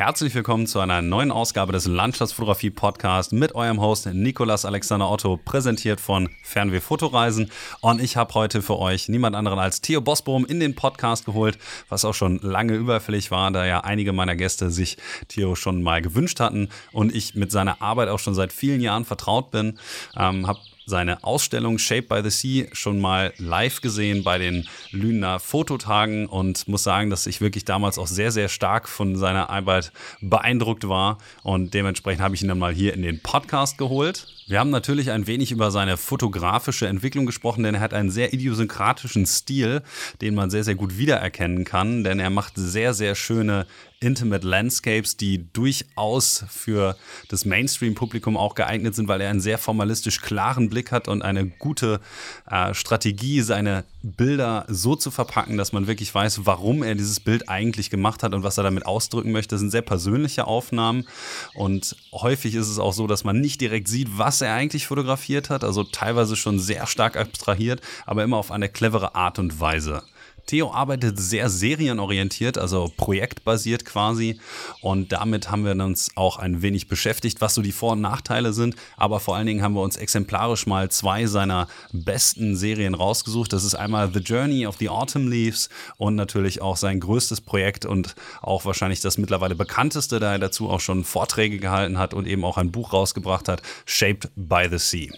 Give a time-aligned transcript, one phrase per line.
[0.00, 5.36] Herzlich willkommen zu einer neuen Ausgabe des Landschaftsfotografie Podcast mit eurem Host Nikolas Alexander Otto,
[5.36, 7.50] präsentiert von Fernweh Fotoreisen.
[7.82, 11.58] Und ich habe heute für euch niemand anderen als Theo Bosbohm in den Podcast geholt,
[11.90, 14.96] was auch schon lange überfällig war, da ja einige meiner Gäste sich
[15.28, 19.04] Theo schon mal gewünscht hatten und ich mit seiner Arbeit auch schon seit vielen Jahren
[19.04, 19.78] vertraut bin.
[20.16, 25.40] Ähm, habe seine Ausstellung Shape by the Sea schon mal live gesehen bei den Lüner
[25.40, 29.92] Fototagen und muss sagen, dass ich wirklich damals auch sehr, sehr stark von seiner Arbeit
[30.20, 34.26] beeindruckt war und dementsprechend habe ich ihn dann mal hier in den Podcast geholt.
[34.50, 38.32] Wir haben natürlich ein wenig über seine fotografische Entwicklung gesprochen, denn er hat einen sehr
[38.32, 39.80] idiosynkratischen Stil,
[40.20, 43.68] den man sehr, sehr gut wiedererkennen kann, denn er macht sehr, sehr schöne
[44.00, 46.96] Intimate Landscapes, die durchaus für
[47.28, 51.46] das Mainstream-Publikum auch geeignet sind, weil er einen sehr formalistisch klaren Blick hat und eine
[51.46, 52.00] gute
[52.50, 57.50] äh, Strategie, seine Bilder so zu verpacken, dass man wirklich weiß, warum er dieses Bild
[57.50, 59.54] eigentlich gemacht hat und was er damit ausdrücken möchte.
[59.54, 61.06] Das sind sehr persönliche Aufnahmen
[61.54, 65.50] und häufig ist es auch so, dass man nicht direkt sieht, was er eigentlich fotografiert
[65.50, 70.02] hat, also teilweise schon sehr stark abstrahiert, aber immer auf eine clevere Art und Weise.
[70.50, 74.40] Theo arbeitet sehr serienorientiert, also projektbasiert quasi.
[74.80, 78.52] Und damit haben wir uns auch ein wenig beschäftigt, was so die Vor- und Nachteile
[78.52, 78.74] sind.
[78.96, 83.52] Aber vor allen Dingen haben wir uns exemplarisch mal zwei seiner besten Serien rausgesucht.
[83.52, 87.86] Das ist einmal The Journey of the Autumn Leaves und natürlich auch sein größtes Projekt
[87.86, 92.26] und auch wahrscheinlich das mittlerweile bekannteste, da er dazu auch schon Vorträge gehalten hat und
[92.26, 95.12] eben auch ein Buch rausgebracht hat, Shaped by the Sea.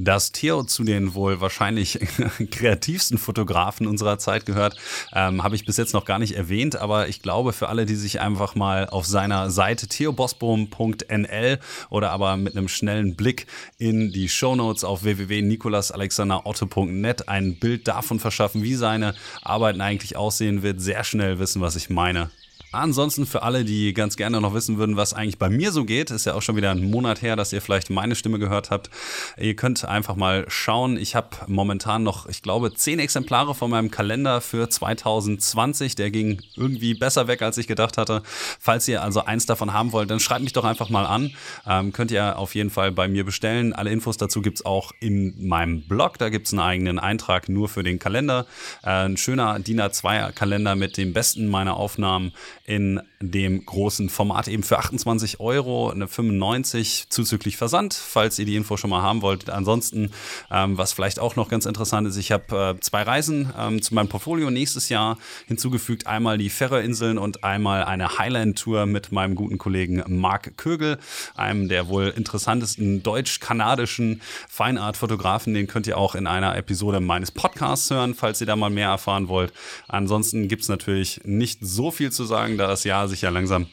[0.00, 1.98] Dass Theo zu den wohl wahrscheinlich
[2.52, 4.76] kreativsten Fotografen unserer Zeit gehört,
[5.12, 7.96] ähm, habe ich bis jetzt noch gar nicht erwähnt, aber ich glaube, für alle, die
[7.96, 11.58] sich einfach mal auf seiner Seite theobosbohm.nl
[11.90, 18.62] oder aber mit einem schnellen Blick in die Shownotes auf www.nikolasalexanderotto.net ein Bild davon verschaffen,
[18.62, 22.30] wie seine Arbeiten eigentlich aussehen wird, sehr schnell wissen, was ich meine.
[22.70, 26.10] Ansonsten für alle, die ganz gerne noch wissen würden, was eigentlich bei mir so geht,
[26.10, 28.90] ist ja auch schon wieder ein Monat her, dass ihr vielleicht meine Stimme gehört habt.
[29.38, 30.98] Ihr könnt einfach mal schauen.
[30.98, 35.94] Ich habe momentan noch, ich glaube, zehn Exemplare von meinem Kalender für 2020.
[35.94, 38.22] Der ging irgendwie besser weg, als ich gedacht hatte.
[38.60, 41.32] Falls ihr also eins davon haben wollt, dann schreibt mich doch einfach mal an.
[41.66, 43.72] Ähm, könnt ihr auf jeden Fall bei mir bestellen.
[43.72, 46.18] Alle Infos dazu gibt es auch in meinem Blog.
[46.18, 48.44] Da gibt es einen eigenen Eintrag nur für den Kalender.
[48.82, 52.32] Äh, ein schöner DIN A2-Kalender mit dem besten meiner Aufnahmen
[52.68, 58.56] in dem großen Format eben für 28 Euro, eine 95 zuzüglich Versand, falls ihr die
[58.56, 59.48] Info schon mal haben wollt.
[59.48, 60.10] Ansonsten,
[60.50, 63.94] ähm, was vielleicht auch noch ganz interessant ist, ich habe äh, zwei Reisen ähm, zu
[63.94, 66.06] meinem Portfolio nächstes Jahr hinzugefügt.
[66.06, 70.98] Einmal die Färöerinseln und einmal eine Highland-Tour mit meinem guten Kollegen Marc Kögel,
[71.36, 75.54] einem der wohl interessantesten deutsch-kanadischen Feinart-Fotografen.
[75.54, 78.88] Den könnt ihr auch in einer Episode meines Podcasts hören, falls ihr da mal mehr
[78.88, 79.54] erfahren wollt.
[79.86, 83.66] Ansonsten gibt es natürlich nicht so viel zu sagen da das Jahr sich ja langsam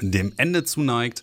[0.00, 1.22] dem Ende zuneigt.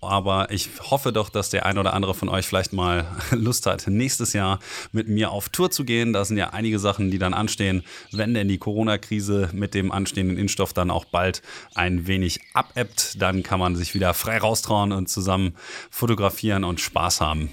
[0.00, 3.86] Aber ich hoffe doch, dass der ein oder andere von euch vielleicht mal Lust hat,
[3.86, 4.58] nächstes Jahr
[4.90, 6.12] mit mir auf Tour zu gehen.
[6.12, 10.38] Da sind ja einige Sachen, die dann anstehen, wenn denn die Corona-Krise mit dem anstehenden
[10.38, 11.42] Impfstoff dann auch bald
[11.74, 13.22] ein wenig abebbt.
[13.22, 15.54] Dann kann man sich wieder frei raustrauen und zusammen
[15.90, 17.50] fotografieren und Spaß haben.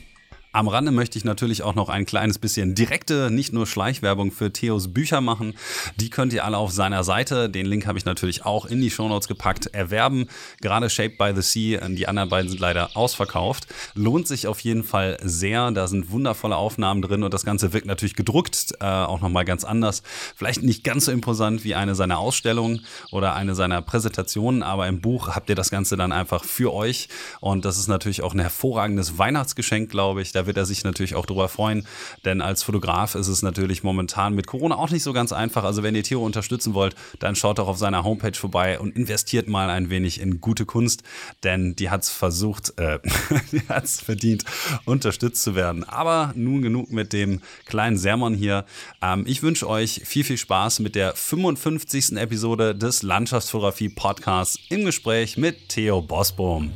[0.51, 4.51] Am Rande möchte ich natürlich auch noch ein kleines bisschen direkte, nicht nur Schleichwerbung für
[4.51, 5.53] Theos Bücher machen.
[5.97, 8.89] Die könnt ihr alle auf seiner Seite, den Link habe ich natürlich auch in die
[8.89, 10.27] Shownotes gepackt, erwerben.
[10.59, 13.67] Gerade Shaped by the Sea, die anderen beiden sind leider ausverkauft.
[13.93, 15.69] Lohnt sich auf jeden Fall sehr.
[15.69, 19.63] Da sind wundervolle Aufnahmen drin und das Ganze wirkt natürlich gedruckt, äh, auch nochmal ganz
[19.63, 20.01] anders.
[20.35, 24.99] Vielleicht nicht ganz so imposant wie eine seiner Ausstellungen oder eine seiner Präsentationen, aber im
[24.99, 27.07] Buch habt ihr das Ganze dann einfach für euch.
[27.39, 31.15] Und das ist natürlich auch ein hervorragendes Weihnachtsgeschenk, glaube ich da wird er sich natürlich
[31.15, 31.85] auch drüber freuen,
[32.23, 35.65] denn als Fotograf ist es natürlich momentan mit Corona auch nicht so ganz einfach.
[35.65, 39.49] Also wenn ihr Tiere unterstützen wollt, dann schaut doch auf seiner Homepage vorbei und investiert
[39.49, 41.03] mal ein wenig in gute Kunst,
[41.43, 42.99] denn die hat es versucht, äh,
[43.51, 44.45] die hat es verdient,
[44.85, 45.83] unterstützt zu werden.
[45.83, 48.65] Aber nun genug mit dem kleinen Sermon hier.
[49.01, 52.13] Ähm, ich wünsche euch viel, viel Spaß mit der 55.
[52.13, 56.71] Episode des Landschaftsfotografie Podcasts im Gespräch mit Theo Bosbohm.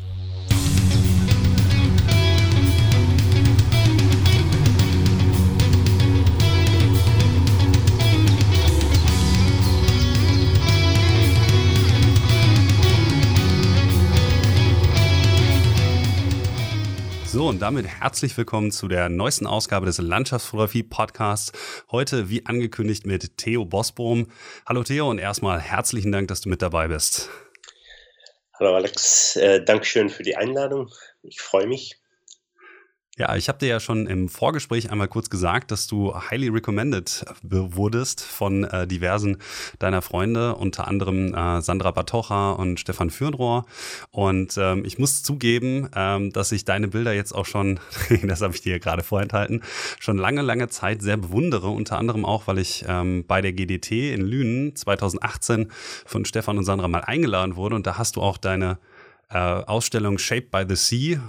[17.44, 21.52] So, und damit herzlich willkommen zu der neuesten Ausgabe des Landschaftsfotografie Podcasts.
[21.92, 24.32] Heute, wie angekündigt, mit Theo Bosbohm.
[24.66, 27.30] Hallo Theo und erstmal herzlichen Dank, dass du mit dabei bist.
[28.58, 30.90] Hallo Alex, äh, Dankeschön für die Einladung.
[31.22, 32.02] Ich freue mich.
[33.16, 37.24] Ja, ich habe dir ja schon im Vorgespräch einmal kurz gesagt, dass du highly recommended
[37.44, 39.38] wurdest von äh, diversen
[39.78, 43.68] deiner Freunde, unter anderem äh, Sandra Batocha und Stefan Fürnrohr.
[44.10, 47.80] Und ähm, ich muss zugeben, ähm, dass ich deine Bilder jetzt auch schon,
[48.24, 49.62] das habe ich dir gerade vorenthalten,
[50.00, 51.68] schon lange, lange Zeit sehr bewundere.
[51.68, 55.72] Unter anderem auch, weil ich ähm, bei der GDT in Lünen 2018
[56.04, 57.76] von Stefan und Sandra mal eingeladen wurde.
[57.76, 58.80] Und da hast du auch deine
[59.34, 61.20] äh, Ausstellung Shaped by the Sea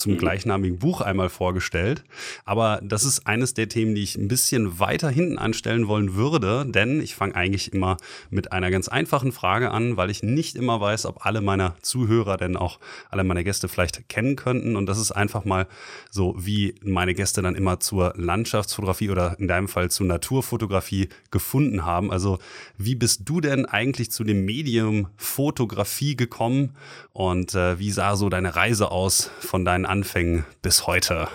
[0.00, 0.18] zum mhm.
[0.18, 2.02] gleichnamigen Buch einmal vorgestellt.
[2.44, 6.66] Aber das ist eines der Themen, die ich ein bisschen weiter hinten anstellen wollen würde,
[6.66, 7.98] denn ich fange eigentlich immer
[8.30, 12.36] mit einer ganz einfachen Frage an, weil ich nicht immer weiß, ob alle meiner Zuhörer
[12.36, 12.80] denn auch
[13.10, 14.76] alle meine Gäste vielleicht kennen könnten.
[14.76, 15.66] Und das ist einfach mal
[16.10, 21.84] so, wie meine Gäste dann immer zur Landschaftsfotografie oder in deinem Fall zur Naturfotografie gefunden
[21.84, 22.10] haben.
[22.10, 22.38] Also
[22.78, 26.74] wie bist du denn eigentlich zu dem Medium Fotografie gekommen
[27.12, 31.28] und äh, wie sah so deine Reise aus von deinen Anfängen bis heute?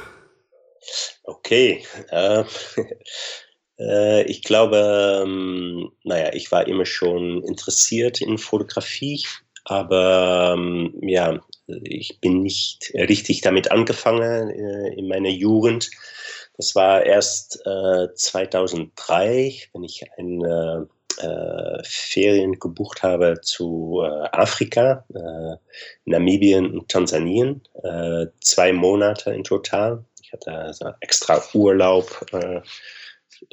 [1.23, 1.85] Okay.
[2.09, 2.43] Äh,
[3.79, 9.25] äh, ich glaube, ähm, naja, ich war immer schon interessiert in Fotografie,
[9.63, 15.89] aber ähm, ja, ich bin nicht richtig damit angefangen äh, in meiner Jugend.
[16.57, 20.87] Das war erst 2003, äh, wenn ich ein
[21.17, 25.55] äh, Ferien gebucht habe zu äh, Afrika, äh,
[26.05, 27.61] Namibien und Tansanien.
[27.83, 30.03] Äh, zwei Monate in total.
[30.21, 32.61] Ich hatte also extra Urlaub, äh,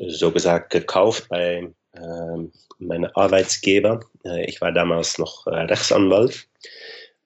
[0.08, 4.00] so gesagt, gekauft bei ähm, meinem Arbeitsgeber.
[4.24, 6.48] Äh, ich war damals noch Rechtsanwalt.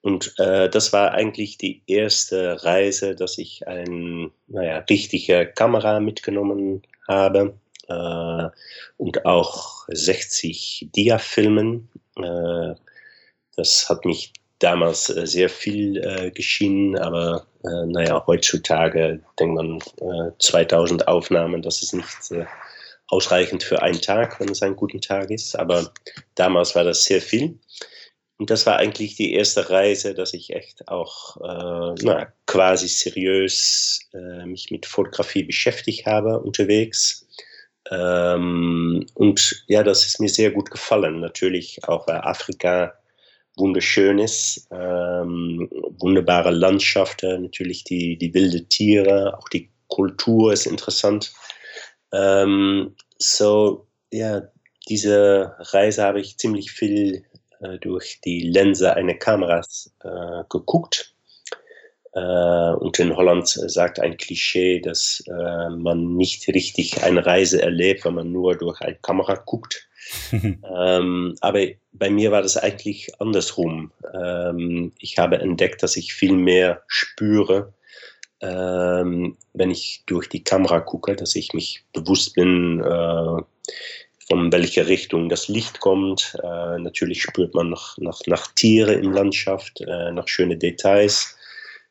[0.01, 7.57] Und das war eigentlich die erste Reise, dass ich eine naja, richtige Kamera mitgenommen habe
[7.87, 8.49] äh,
[8.97, 11.89] und auch 60 Dia-Filmen.
[12.17, 12.75] Äh,
[13.55, 19.79] das hat mich damals äh, sehr viel äh, geschienen, aber äh, naja, heutzutage denkt man
[20.39, 22.45] 2000 äh, Aufnahmen, das ist nicht äh,
[23.07, 25.91] ausreichend für einen Tag, wenn es ein guter Tag ist, aber
[26.35, 27.59] damals war das sehr viel.
[28.39, 34.07] Und das war eigentlich die erste Reise, dass ich echt auch äh, na, quasi seriös
[34.13, 37.26] äh, mich mit Fotografie beschäftigt habe unterwegs.
[37.91, 41.19] Ähm, und ja, das ist mir sehr gut gefallen.
[41.19, 42.93] Natürlich auch weil Afrika
[43.57, 45.67] wunderschön ist, ähm,
[45.99, 51.33] wunderbare Landschaften, natürlich die, die wilde Tiere, auch die Kultur ist interessant.
[52.11, 54.43] Ähm, so, ja,
[54.89, 57.25] diese Reise habe ich ziemlich viel
[57.59, 61.15] äh, durch die Linse einer Kameras äh, geguckt.
[62.17, 68.05] Äh, und in Holland sagt ein Klischee, dass äh, man nicht richtig eine Reise erlebt,
[68.05, 69.87] wenn man nur durch eine Kamera guckt.
[70.31, 73.91] ähm, aber bei mir war das eigentlich andersrum.
[74.13, 77.73] Ähm, ich habe entdeckt, dass ich viel mehr spüre,
[78.41, 83.41] ähm, wenn ich durch die Kamera gucke, dass ich mich bewusst bin, äh,
[84.27, 86.37] von welcher Richtung das Licht kommt.
[86.43, 91.36] Äh, natürlich spürt man nach, nach, nach Tiere in Landschaft, äh, nach schöne Details.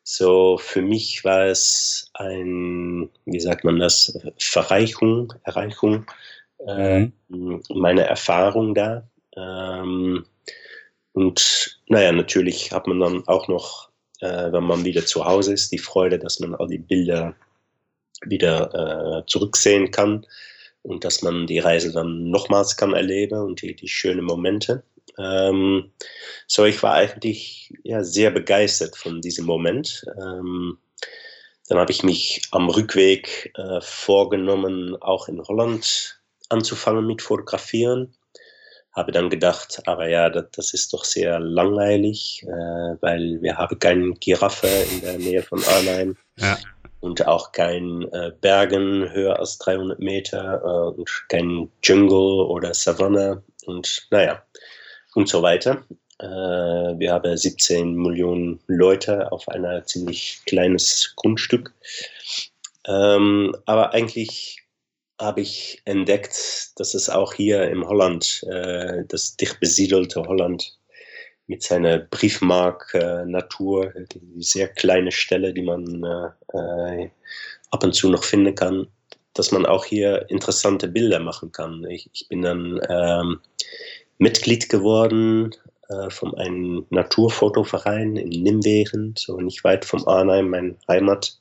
[0.09, 6.05] So, für mich war es ein, wie sagt man das, Verreichung, Erreichung
[6.65, 7.61] äh, mhm.
[7.67, 9.05] meiner Erfahrung da.
[9.35, 10.25] Ähm,
[11.11, 13.89] und naja, natürlich hat man dann auch noch,
[14.21, 17.35] äh, wenn man wieder zu Hause ist, die Freude, dass man all die Bilder
[18.21, 20.25] wieder äh, zurücksehen kann
[20.83, 24.83] und dass man die Reise dann nochmals kann erleben und die, die schönen Momente.
[25.17, 25.91] Ähm,
[26.47, 30.05] so, ich war eigentlich ja, sehr begeistert von diesem Moment.
[30.19, 30.77] Ähm,
[31.67, 38.13] dann habe ich mich am Rückweg äh, vorgenommen, auch in Holland anzufangen mit Fotografieren.
[38.93, 43.77] Habe dann gedacht, aber ja, das, das ist doch sehr langweilig, äh, weil wir haben
[43.77, 46.17] keine Giraffe in der Nähe von Arnhem.
[46.37, 46.57] Ja
[46.99, 53.43] und auch kein äh, Bergen höher als 300 Meter äh, und kein Jungle oder Savanne
[53.65, 54.41] und naja,
[55.17, 55.83] und so weiter.
[56.19, 61.73] Äh, wir haben 17 Millionen Leute auf ein ziemlich kleines Grundstück.
[62.85, 64.59] Ähm, aber eigentlich
[65.19, 70.77] habe ich entdeckt, dass es auch hier im Holland, äh, das dicht besiedelte Holland,
[71.47, 76.05] mit seiner Briefmark-Natur, äh, die sehr kleine Stelle, die man
[77.71, 78.87] ab und zu noch finden kann,
[79.33, 81.83] dass man auch hier interessante Bilder machen kann.
[81.89, 83.39] Ich, ich bin dann ähm,
[84.17, 85.55] Mitglied geworden
[85.89, 91.39] äh, von einem Naturfotoverein in Nimwegen, so nicht weit vom Arnheim, mein Heimat.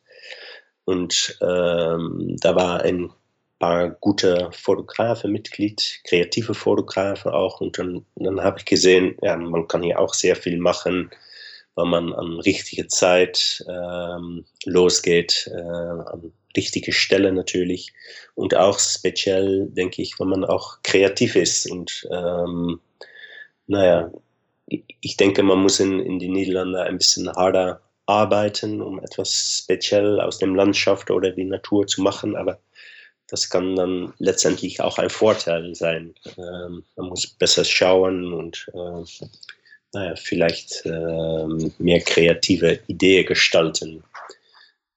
[0.85, 3.11] Und ähm, da war ein
[3.59, 7.61] paar gute Fotografen Mitglied, kreative Fotografen auch.
[7.61, 11.11] Und dann, dann habe ich gesehen, ja, man kann hier auch sehr viel machen,
[11.75, 17.92] wenn man an richtige Zeit ähm, losgeht, äh, richtige Stelle natürlich
[18.34, 22.80] und auch speziell, denke ich, wenn man auch kreativ ist und ähm,
[23.66, 24.10] naja,
[24.68, 30.20] ich denke, man muss in, in die Niederlande ein bisschen harder arbeiten, um etwas speziell
[30.20, 32.58] aus dem Landschaft oder die Natur zu machen, aber
[33.28, 36.14] das kann dann letztendlich auch ein Vorteil sein.
[36.38, 39.30] Ähm, man muss besser schauen und äh,
[39.92, 41.46] naja, vielleicht äh,
[41.78, 44.04] mehr kreative Ideen gestalten.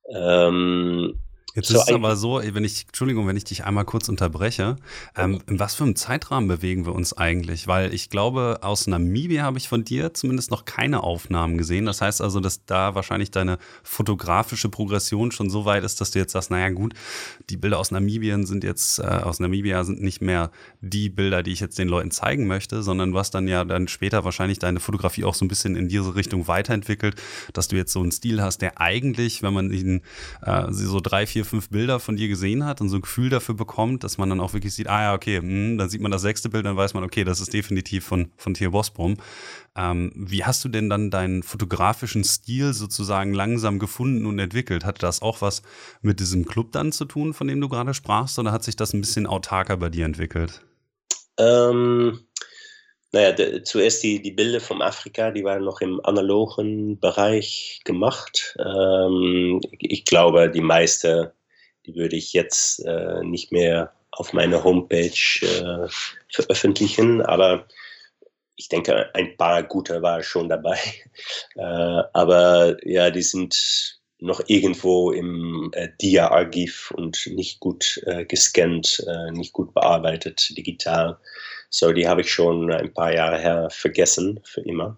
[0.10, 1.20] Ähm,
[1.56, 4.76] Jetzt so ist es aber so, wenn ich, Entschuldigung, wenn ich dich einmal kurz unterbreche,
[5.18, 7.68] ähm, in was für einem Zeitrahmen bewegen wir uns eigentlich?
[7.68, 11.86] Weil ich glaube, aus Namibia habe ich von dir zumindest noch keine Aufnahmen gesehen.
[11.86, 16.20] Das heißt also, dass da wahrscheinlich deine fotografische Progression schon so weit ist, dass du
[16.20, 16.94] jetzt sagst, naja gut,
[17.50, 20.52] die Bilder aus Namibien sind jetzt, äh, aus Namibia sind nicht mehr
[20.82, 23.88] die Bilder, die ich jetzt den Leuten zeigen möchte, sondern du hast dann ja dann
[23.88, 27.16] später wahrscheinlich deine Fotografie auch so ein bisschen in diese Richtung weiterentwickelt,
[27.54, 30.02] dass du jetzt so einen Stil hast, der eigentlich, wenn man ihn
[30.42, 33.56] äh, so drei, vier, fünf Bilder von dir gesehen hat und so ein Gefühl dafür
[33.56, 36.12] bekommt, dass man dann auch wirklich sieht, ah ja, okay, mh, hm, dann sieht man
[36.12, 39.18] das sechste Bild, dann weiß man, okay, das ist definitiv von, von Theo Bosbrom.
[39.76, 44.86] Ähm, wie hast du denn dann deinen fotografischen Stil sozusagen langsam gefunden und entwickelt?
[44.86, 45.62] Hatte das auch was
[46.02, 48.94] mit diesem Club dann zu tun, von dem du gerade sprachst, oder hat sich das
[48.94, 50.62] ein bisschen autarker bei dir entwickelt?
[51.38, 52.20] Ähm,
[53.12, 58.56] naja, de, zuerst die, die Bilder vom Afrika, die waren noch im analogen Bereich gemacht.
[58.60, 61.32] Ähm, ich glaube, die meisten
[61.90, 65.10] die würde ich jetzt äh, nicht mehr auf meiner Homepage
[65.42, 65.88] äh,
[66.32, 67.68] veröffentlichen, aber
[68.56, 70.78] ich denke, ein paar gute waren schon dabei.
[71.56, 79.04] Äh, aber ja, die sind noch irgendwo im äh, Dia-Archiv und nicht gut äh, gescannt,
[79.08, 81.18] äh, nicht gut bearbeitet digital.
[81.70, 84.98] So, die habe ich schon ein paar Jahre her vergessen, für immer.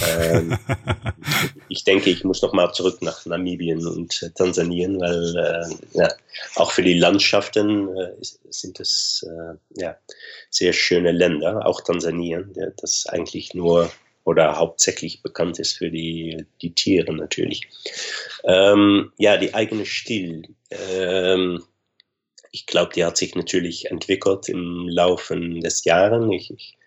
[0.00, 0.56] Ähm,
[1.68, 6.08] ich denke, ich muss noch mal zurück nach Namibien und äh, Tansanien, weil äh, ja,
[6.56, 9.96] auch für die Landschaften äh, sind es äh, ja,
[10.50, 13.90] sehr schöne Länder, auch Tansanien, das eigentlich nur
[14.24, 17.68] oder hauptsächlich bekannt ist für die, die Tiere natürlich.
[18.44, 20.48] Ähm, ja, die eigene Stil.
[20.70, 21.62] Ähm,
[22.52, 26.24] ich glaube, die hat sich natürlich entwickelt im Laufe des Jahres.
[26.30, 26.78] Ich, ich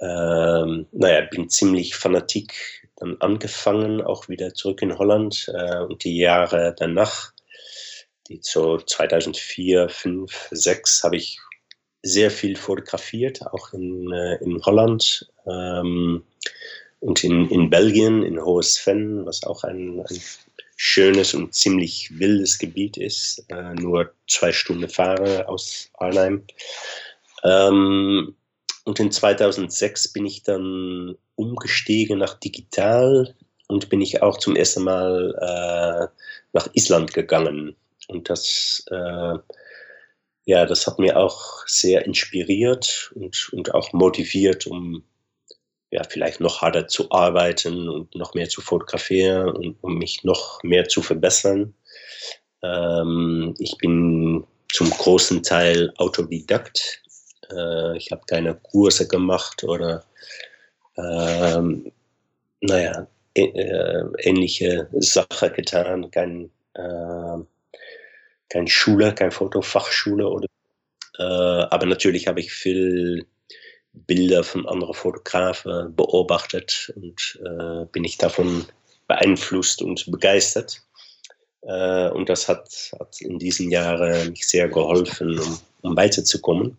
[0.00, 6.18] ähm, naja, bin ziemlich fanatik dann angefangen, auch wieder zurück in Holland äh, und die
[6.18, 7.32] Jahre danach,
[8.28, 11.38] die so 2004, 5, 6, habe ich
[12.02, 16.24] sehr viel fotografiert, auch in, äh, in Holland ähm,
[17.00, 20.20] und in, in Belgien, in Hohes-Venn, was auch ein, ein
[20.84, 26.44] schönes und ziemlich wildes Gebiet ist, äh, nur zwei Stunden Fahre aus Arnhem.
[27.44, 28.34] Ähm,
[28.84, 33.32] und in 2006 bin ich dann umgestiegen nach digital
[33.68, 36.08] und bin ich auch zum ersten Mal äh,
[36.52, 37.76] nach Island gegangen.
[38.08, 39.38] Und das, äh,
[40.46, 45.04] ja, das hat mir auch sehr inspiriert und, und auch motiviert, um
[45.92, 50.62] ja, vielleicht noch harter zu arbeiten und noch mehr zu fotografieren und um mich noch
[50.62, 51.74] mehr zu verbessern.
[52.62, 57.02] Ähm, ich bin zum großen Teil Autodidakt.
[57.50, 60.02] Äh, ich habe keine Kurse gemacht oder
[60.96, 61.92] ähm,
[62.62, 67.38] naja, äh, ähnliche Sachen getan, kein, äh,
[68.48, 70.46] kein Schule, kein Fotofachschule oder
[71.18, 73.26] äh, aber natürlich habe ich viel
[73.92, 78.64] Bilder von anderen Fotografen beobachtet und äh, bin ich davon
[79.06, 80.82] beeinflusst und begeistert.
[81.62, 86.78] Äh, und das hat, hat in diesen Jahren mich sehr geholfen, um, um weiterzukommen.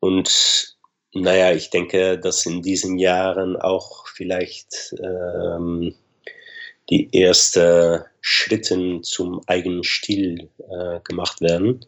[0.00, 0.76] Und
[1.12, 5.94] naja, ich denke, dass in diesen Jahren auch vielleicht ähm,
[6.90, 11.84] die ersten Schritte zum eigenen Stil äh, gemacht werden.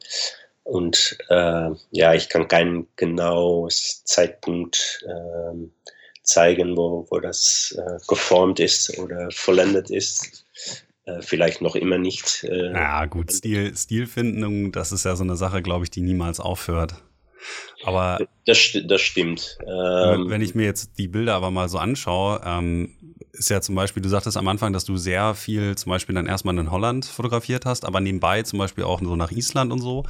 [0.66, 5.68] Und äh, ja, ich kann keinen genauen Zeitpunkt äh,
[6.24, 10.44] zeigen, wo, wo das äh, geformt ist oder vollendet ist.
[11.04, 12.42] Äh, vielleicht noch immer nicht.
[12.42, 16.40] Äh, ja, gut, Stil, Stilfindung, das ist ja so eine Sache, glaube ich, die niemals
[16.40, 16.96] aufhört.
[17.84, 19.58] Aber das, das stimmt.
[19.60, 23.74] Ähm, wenn ich mir jetzt die Bilder aber mal so anschaue, ähm, ist ja zum
[23.74, 27.04] Beispiel, du sagtest am Anfang, dass du sehr viel zum Beispiel dann erstmal in Holland
[27.04, 30.04] fotografiert hast, aber nebenbei zum Beispiel auch so nach Island und so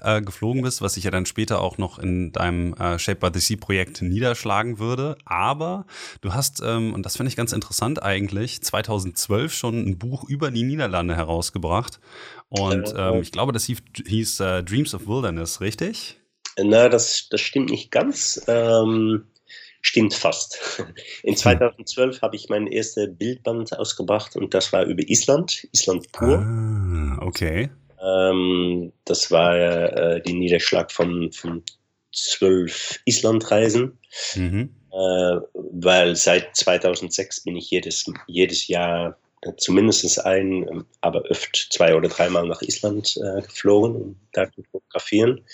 [0.00, 3.30] äh, geflogen bist, was sich ja dann später auch noch in deinem äh, Shape by
[3.32, 5.16] the Sea Projekt niederschlagen würde.
[5.24, 5.86] Aber
[6.20, 10.50] du hast, ähm, und das finde ich ganz interessant eigentlich, 2012 schon ein Buch über
[10.50, 12.00] die Niederlande herausgebracht.
[12.48, 16.18] Und ähm, ich glaube, das hieß, hieß äh, Dreams of Wilderness, richtig?
[16.58, 18.42] Na, das, das stimmt nicht ganz.
[18.46, 19.24] Ähm,
[19.82, 20.82] stimmt fast.
[21.22, 26.38] In 2012 habe ich mein erstes Bildband ausgebracht und das war über Island, Island pur.
[26.38, 27.68] Ah, okay.
[28.00, 31.62] Ähm, das war äh, die Niederschlag von, von
[32.12, 33.98] zwölf Islandreisen.
[34.34, 34.74] Mhm.
[34.92, 39.18] Äh, weil seit 2006 bin ich jedes, jedes Jahr
[39.56, 44.62] zumindest ein, ähm, aber öfter zwei oder dreimal nach Island äh, geflogen, um da zu
[44.70, 45.44] fotografieren.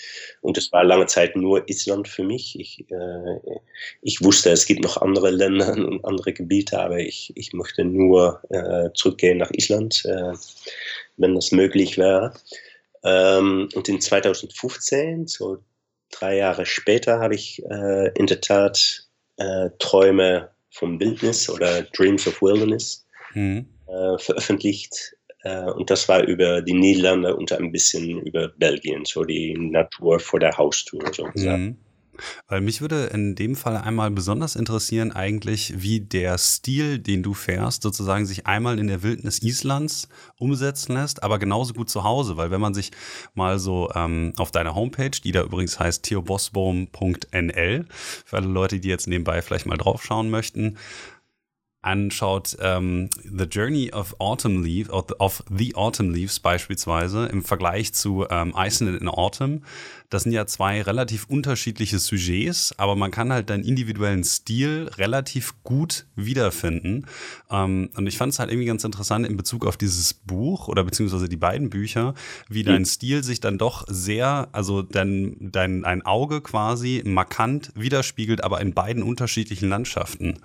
[0.41, 2.59] Und es war lange Zeit nur Island für mich.
[2.59, 3.59] Ich, äh,
[4.01, 8.41] ich wusste, es gibt noch andere Länder und andere Gebiete, aber ich, ich möchte nur
[8.49, 10.33] äh, zurückgehen nach Island, äh,
[11.17, 12.33] wenn das möglich wäre.
[13.03, 15.57] Ähm, und in 2015, so
[16.11, 19.05] drei Jahre später, habe ich äh, in der Tat
[19.79, 25.15] Träume vom Wildnis oder Dreams of Wilderness mhm äh, veröffentlicht.
[25.43, 30.19] Äh, und das war über die Niederlande und ein bisschen über Belgien, so die Natur
[30.19, 31.63] vor der Haustür sozusagen.
[31.63, 31.77] Mhm.
[32.47, 37.33] Weil mich würde in dem Fall einmal besonders interessieren, eigentlich, wie der Stil, den du
[37.33, 42.37] fährst, sozusagen sich einmal in der Wildnis Islands umsetzen lässt, aber genauso gut zu Hause.
[42.37, 42.91] Weil wenn man sich
[43.33, 47.85] mal so ähm, auf deiner Homepage, die da übrigens heißt theobosbaum.nl,
[48.25, 50.77] für alle Leute, die jetzt nebenbei vielleicht mal draufschauen möchten,
[51.81, 57.93] anschaut, ähm, The Journey of Autumn Leaves, of, of, The Autumn Leaves beispielsweise im Vergleich
[57.93, 59.61] zu ähm, Iceland in Autumn,
[60.09, 65.53] das sind ja zwei relativ unterschiedliche Sujets, aber man kann halt deinen individuellen Stil relativ
[65.63, 67.05] gut wiederfinden.
[67.49, 70.83] Ähm, und ich fand es halt irgendwie ganz interessant in Bezug auf dieses Buch oder
[70.83, 72.13] beziehungsweise die beiden Bücher,
[72.49, 78.43] wie dein Stil sich dann doch sehr, also dein, dein ein Auge quasi markant widerspiegelt,
[78.43, 80.39] aber in beiden unterschiedlichen Landschaften.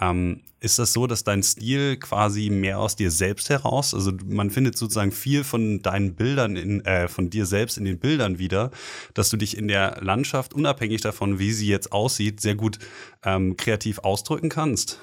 [0.00, 4.50] Ähm, ist das so, dass dein Stil quasi mehr aus dir selbst heraus, also man
[4.50, 8.70] findet sozusagen viel von deinen Bildern, in, äh, von dir selbst in den Bildern wieder,
[9.12, 12.78] dass du dich in der Landschaft, unabhängig davon, wie sie jetzt aussieht, sehr gut
[13.24, 14.98] ähm, kreativ ausdrücken kannst?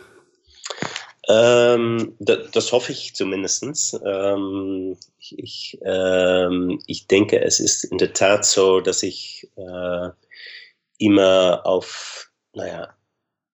[1.30, 3.64] Ähm, das, das, hoffe ich zumindest.
[4.04, 10.10] Ähm, ich, ähm, ich, denke, es ist in der Tat so, dass ich äh,
[10.98, 12.96] immer auf, naja,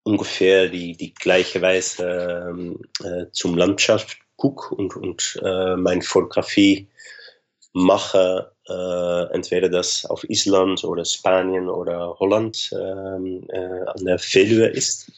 [0.07, 6.87] ungefähr die, die gleiche Weise ähm, äh, zum Landschaft gucke und, und äh, meine Fotografie
[7.73, 14.67] mache, äh, entweder das auf Island oder Spanien oder Holland ähm, äh, an der Veluwe
[14.67, 15.11] ist.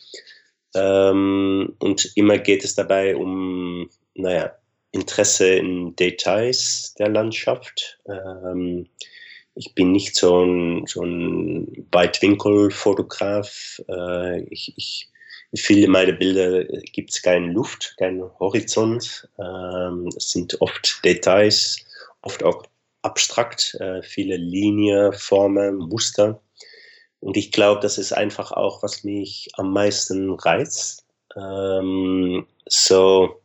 [0.73, 4.55] Ähm, und immer geht es dabei um, naja,
[4.91, 7.99] Interesse in Details der Landschaft.
[8.07, 8.87] Ähm,
[9.59, 13.81] ich bin nicht so ein, so ein Weitwinkelfotograf.
[13.89, 15.09] Äh, ich, ich,
[15.53, 19.27] viele meiner Bilder gibt es keine Luft, keinen Horizont.
[19.37, 21.75] Ähm, es sind oft Details,
[22.21, 22.63] oft auch
[23.01, 26.41] abstrakt, äh, viele Linien, Formen, Muster.
[27.19, 31.05] Und ich glaube, das ist einfach auch, was mich am meisten reizt.
[31.35, 33.41] Ähm, so,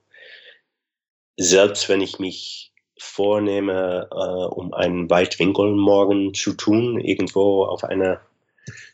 [1.36, 8.20] selbst wenn ich mich vornehme, äh, um einen Weitwinkel morgen zu tun, irgendwo auf einer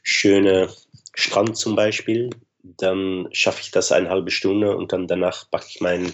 [0.02, 0.68] schönen
[1.14, 2.30] Strand zum Beispiel,
[2.62, 6.12] dann schaffe ich das eine halbe Stunde und dann danach packe ich mein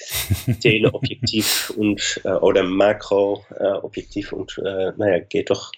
[0.60, 5.72] Teleobjektiv und äh, oder Makroobjektiv äh, und äh, naja, geht doch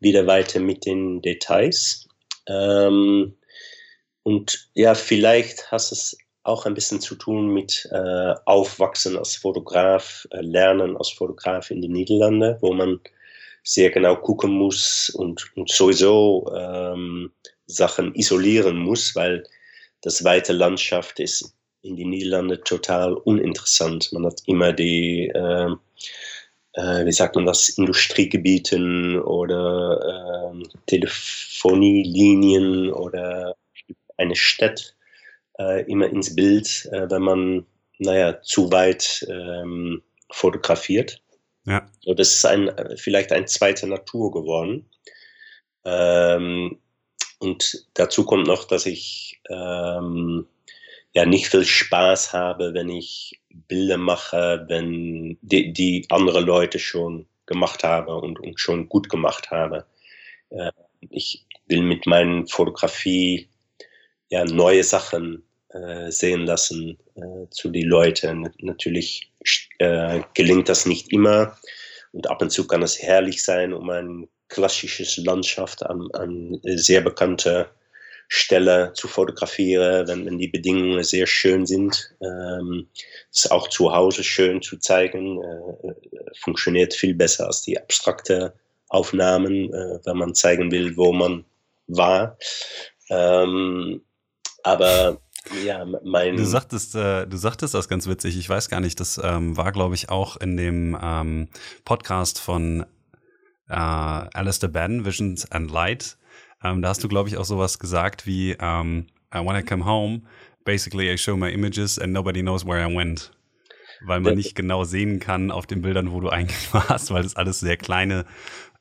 [0.00, 2.08] wieder weiter mit den Details.
[2.46, 3.34] Ähm,
[4.22, 6.18] und ja, vielleicht hast es
[6.48, 11.82] auch ein bisschen zu tun mit äh, Aufwachsen als Fotograf, äh, Lernen als Fotograf in
[11.82, 13.00] den Niederlanden, wo man
[13.62, 17.32] sehr genau gucken muss und, und sowieso ähm,
[17.66, 19.44] Sachen isolieren muss, weil
[20.00, 24.12] das weite Landschaft ist in den Niederlanden total uninteressant.
[24.12, 25.70] Man hat immer die, äh,
[26.72, 33.54] äh, wie sagt man das, Industriegebieten oder äh, Telefonielinien oder
[34.16, 34.94] eine Stadt
[35.58, 37.66] immer ins Bild, äh, wenn man,
[37.98, 41.22] naja, zu weit ähm, fotografiert.
[41.66, 41.86] Ja.
[42.00, 44.88] So, das ist ein, vielleicht eine zweite Natur geworden.
[45.84, 46.78] Ähm,
[47.40, 50.46] und dazu kommt noch, dass ich ähm,
[51.12, 57.26] ja nicht viel Spaß habe, wenn ich Bilder mache, wenn die, die andere Leute schon
[57.46, 59.82] gemacht haben und, und schon gut gemacht haben.
[60.50, 60.72] Äh,
[61.10, 63.48] ich will mit meinen Fotografie
[64.30, 68.50] ja neue Sachen äh, sehen lassen äh, zu den Leuten.
[68.60, 69.32] Natürlich
[69.78, 71.56] äh, gelingt das nicht immer
[72.12, 77.02] und ab und zu kann es herrlich sein, um ein klassisches Landschaft an, an sehr
[77.02, 77.70] bekannter
[78.28, 82.14] Stelle zu fotografieren, wenn, wenn die Bedingungen sehr schön sind.
[82.20, 82.88] Ähm,
[83.30, 85.94] ist auch zu Hause schön zu zeigen, äh,
[86.38, 88.54] funktioniert viel besser als die abstrakte
[88.88, 91.44] Aufnahmen, äh, wenn man zeigen will, wo man
[91.86, 92.38] war.
[93.10, 94.02] Ähm,
[94.62, 95.20] aber
[95.64, 96.36] ja, mein.
[96.36, 98.38] Du sagtest, äh, du sagtest das ganz witzig.
[98.38, 99.00] Ich weiß gar nicht.
[99.00, 101.48] Das ähm, war, glaube ich, auch in dem ähm,
[101.84, 102.84] Podcast von
[103.68, 106.16] äh, Alistair Ben, Visions and Light.
[106.62, 109.84] Ähm, da hast du, glaube ich, auch sowas gesagt wie um, ähm, When I come
[109.84, 110.22] home,
[110.64, 113.30] basically I show my images and nobody knows where I went.
[114.00, 117.36] Weil man nicht genau sehen kann auf den Bildern, wo du eigentlich warst, weil das
[117.36, 118.24] alles sehr kleine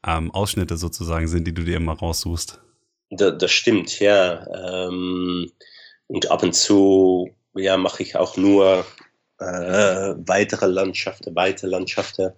[0.06, 2.62] ähm, Ausschnitte sozusagen sind, die du dir immer raussuchst.
[3.10, 4.46] Das, das stimmt, ja.
[4.88, 5.52] Ähm,
[6.08, 8.86] und ab und zu ja, mache ich auch nur
[9.40, 12.34] äh, weitere Landschaften, weitere Landschaften,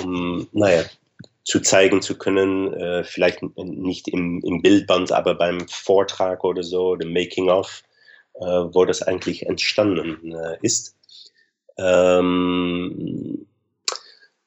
[0.00, 0.84] um, naja,
[1.44, 6.96] zu zeigen zu können, äh, vielleicht nicht im, im Bildband, aber beim Vortrag oder so,
[6.96, 7.82] dem Making-of,
[8.34, 10.96] äh, wo das eigentlich entstanden äh, ist.
[11.76, 13.46] Ähm,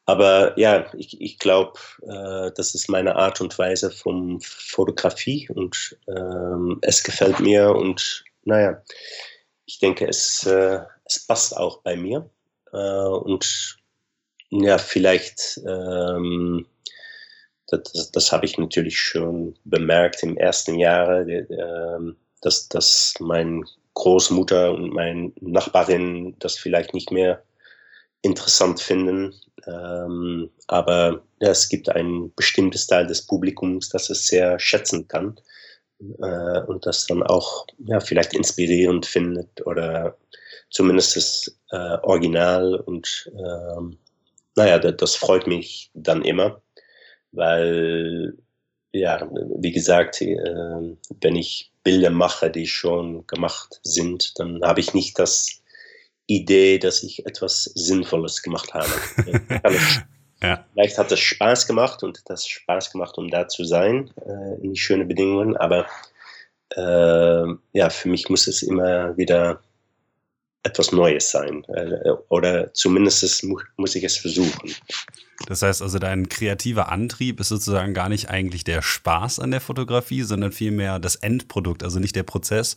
[0.05, 5.97] aber ja, ich, ich glaube, äh, das ist meine Art und Weise von Fotografie und
[6.07, 8.81] ähm, es gefällt mir und naja,
[9.65, 12.29] ich denke, es, äh, es passt auch bei mir.
[12.71, 13.77] Äh, und
[14.49, 16.65] ja, vielleicht, ähm,
[17.67, 21.45] das, das habe ich natürlich schon bemerkt im ersten Jahr, äh,
[22.41, 27.43] dass, dass mein Großmutter und meine Nachbarin das vielleicht nicht mehr
[28.21, 29.35] interessant finden.
[29.65, 35.37] Ähm, aber ja, es gibt ein bestimmtes Teil des Publikums, das es sehr schätzen kann
[35.99, 40.17] äh, und das dann auch ja, vielleicht inspirierend findet oder
[40.69, 43.97] zumindest das äh, Original und ähm,
[44.55, 46.61] naja, das, das, freut mich dann immer,
[47.31, 48.37] weil
[48.91, 49.29] ja,
[49.59, 50.35] wie gesagt, äh,
[51.21, 55.61] wenn ich Bilder mache, die schon gemacht sind, dann habe ich nicht das
[56.25, 58.89] Idee, dass ich etwas Sinnvolles gemacht habe.
[60.41, 60.65] Ja.
[60.73, 64.73] Vielleicht hat es Spaß gemacht und das Spaß gemacht, um da zu sein, äh, in
[64.73, 65.87] die schönen Bedingungen, aber
[66.75, 69.61] äh, ja, für mich muss es immer wieder
[70.63, 71.63] etwas Neues sein.
[71.65, 74.75] Äh, oder zumindest mu muss ich es versuchen.
[75.47, 79.61] Das heißt also, dein kreativer Antrieb ist sozusagen gar nicht eigentlich der Spaß an der
[79.61, 82.75] Fotografie, sondern vielmehr das Endprodukt, also nicht der Prozess,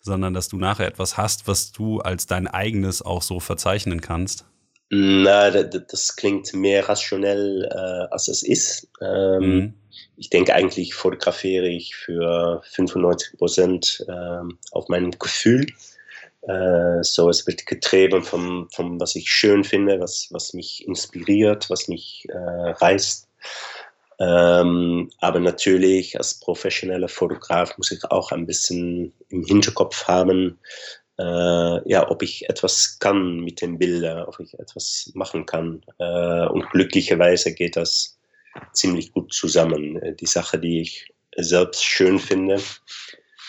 [0.00, 4.44] sondern dass du nachher etwas hast, was du als dein eigenes auch so verzeichnen kannst.
[4.88, 8.88] Na, das klingt mehr rationell, äh, als es ist.
[9.00, 9.74] Ähm, mhm.
[10.16, 15.66] Ich denke eigentlich fotografiere ich für 95 Prozent ähm, auf mein Gefühl.
[16.42, 21.68] Äh, so, es wird getrieben vom, vom, was ich schön finde, was, was mich inspiriert,
[21.68, 23.28] was mich äh, reißt.
[24.18, 30.58] Ähm, aber natürlich als professioneller Fotograf muss ich auch ein bisschen im Hinterkopf haben,
[31.18, 35.82] äh, ja, ob ich etwas kann mit den Bildern, ob ich etwas machen kann.
[35.98, 38.18] Äh, und glücklicherweise geht das
[38.72, 39.96] ziemlich gut zusammen.
[40.02, 42.60] Äh, die Sache, die ich selbst schön finde,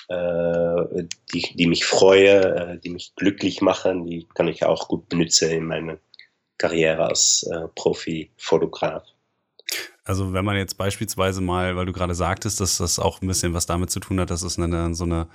[0.09, 1.03] äh,
[1.33, 5.51] die, die mich freue, äh, die mich glücklich machen, die kann ich auch gut benutzen
[5.51, 5.97] in meiner
[6.57, 9.03] Karriere als äh, Profi-Fotograf.
[10.07, 13.53] Also wenn man jetzt beispielsweise mal, weil du gerade sagtest, dass das auch ein bisschen
[13.53, 15.27] was damit zu tun hat, dass es eine, so eine,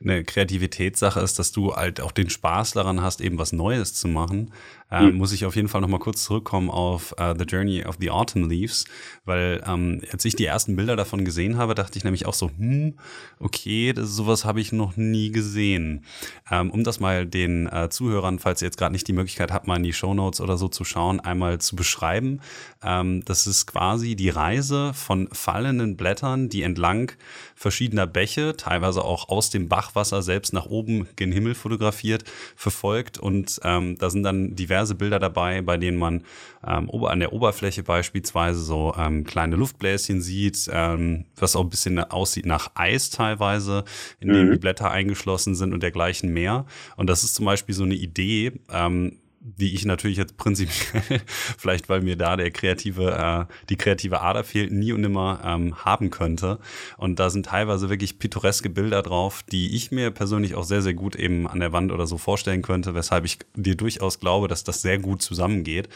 [0.00, 4.08] eine Kreativitätssache ist, dass du halt auch den Spaß daran hast, eben was Neues zu
[4.08, 4.52] machen,
[4.90, 5.16] äh, mhm.
[5.16, 8.48] muss ich auf jeden Fall nochmal kurz zurückkommen auf uh, The Journey of the Autumn
[8.48, 8.84] Leaves,
[9.24, 12.50] weil ähm, als ich die ersten Bilder davon gesehen habe, dachte ich nämlich auch so,
[12.56, 12.94] hm,
[13.40, 16.04] okay, das, sowas habe ich noch nie gesehen.
[16.50, 19.66] Ähm, um das mal den äh, Zuhörern, falls ihr jetzt gerade nicht die Möglichkeit habt,
[19.66, 22.40] mal in die Show Notes oder so zu schauen, einmal zu beschreiben.
[22.82, 27.12] Ähm, das ist quasi die Reise von fallenden Blättern, die entlang
[27.56, 33.18] verschiedener Bäche, teilweise auch aus dem Bachwasser selbst nach oben gen Himmel fotografiert, verfolgt.
[33.18, 36.22] Und ähm, da sind dann diverse Bilder dabei, bei denen man
[36.66, 41.98] ähm, an der Oberfläche beispielsweise so ähm, kleine Luftbläschen sieht, ähm, was auch ein bisschen
[41.98, 43.84] aussieht nach Eis teilweise,
[44.20, 44.52] in dem mhm.
[44.52, 46.66] die Blätter eingeschlossen sind und dergleichen mehr.
[46.96, 51.20] Und das ist zum Beispiel so eine Idee, ähm, die ich natürlich jetzt prinzipiell,
[51.58, 55.84] vielleicht weil mir da der kreative, äh, die kreative Ader fehlt, nie und nimmer ähm,
[55.84, 56.58] haben könnte.
[56.96, 60.94] Und da sind teilweise wirklich pittoreske Bilder drauf, die ich mir persönlich auch sehr, sehr
[60.94, 64.64] gut eben an der Wand oder so vorstellen könnte, weshalb ich dir durchaus glaube, dass
[64.64, 65.88] das sehr gut zusammengeht.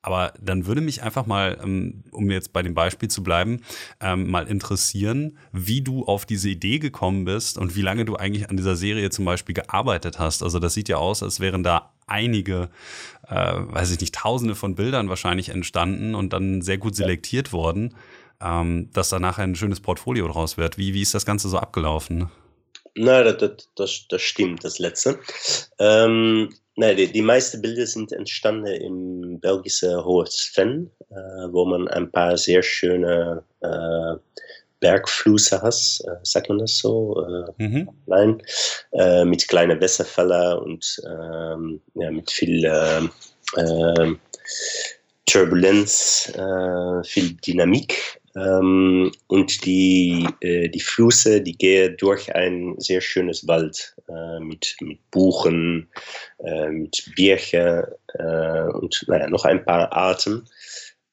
[0.00, 3.60] Aber dann würde mich einfach mal, ähm, um jetzt bei dem Beispiel zu bleiben,
[4.00, 8.48] ähm, mal interessieren, wie du auf diese Idee gekommen bist und wie lange du eigentlich
[8.48, 10.42] an dieser Serie zum Beispiel gearbeitet hast.
[10.42, 12.68] Also das sieht ja aus, als wären da einige,
[13.28, 17.94] äh, weiß ich nicht, tausende von Bildern wahrscheinlich entstanden und dann sehr gut selektiert worden,
[18.40, 20.78] ähm, dass da nachher ein schönes Portfolio draus wird.
[20.78, 22.30] Wie, wie ist das Ganze so abgelaufen?
[22.96, 25.18] Na, das, das, das stimmt, das letzte.
[25.78, 31.14] Ähm, nein, die, die meisten Bilder sind entstanden im belgischen Hohes Sven, äh,
[31.50, 34.14] wo man ein paar sehr schöne äh,
[34.84, 37.24] Bergflüsse hast, äh, sagt man das so?
[37.58, 37.88] Äh, mhm.
[38.04, 38.42] Nein,
[38.92, 43.10] äh, mit kleinen Wässerfällen und ähm, ja, mit viel ähm,
[43.56, 44.18] ähm,
[45.24, 48.20] Turbulenz, äh, viel Dynamik.
[48.36, 54.76] Ähm, und die, äh, die Flüsse, die gehen durch ein sehr schönes Wald äh, mit,
[54.80, 55.88] mit Buchen,
[56.44, 57.84] äh, mit Birchen
[58.18, 60.46] äh, und naja, noch ein paar Arten.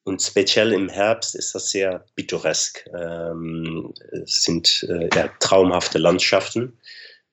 [0.04, 2.84] Und speziell im Herbst ist das sehr pittoresk.
[2.92, 6.78] Ähm, es sind äh, ja, traumhafte Landschaften.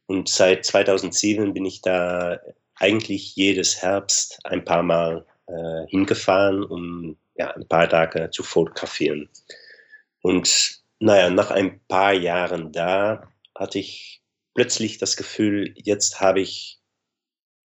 [0.06, 2.40] Und seit 2007 bin ich da
[2.76, 9.30] eigentlich jedes Herbst ein paar Mal äh, hingefahren, um ja, ein paar Tage zu fotografieren.
[10.22, 14.22] Und naja, nach ein paar Jahren da hatte ich
[14.54, 16.80] plötzlich das Gefühl, jetzt habe ich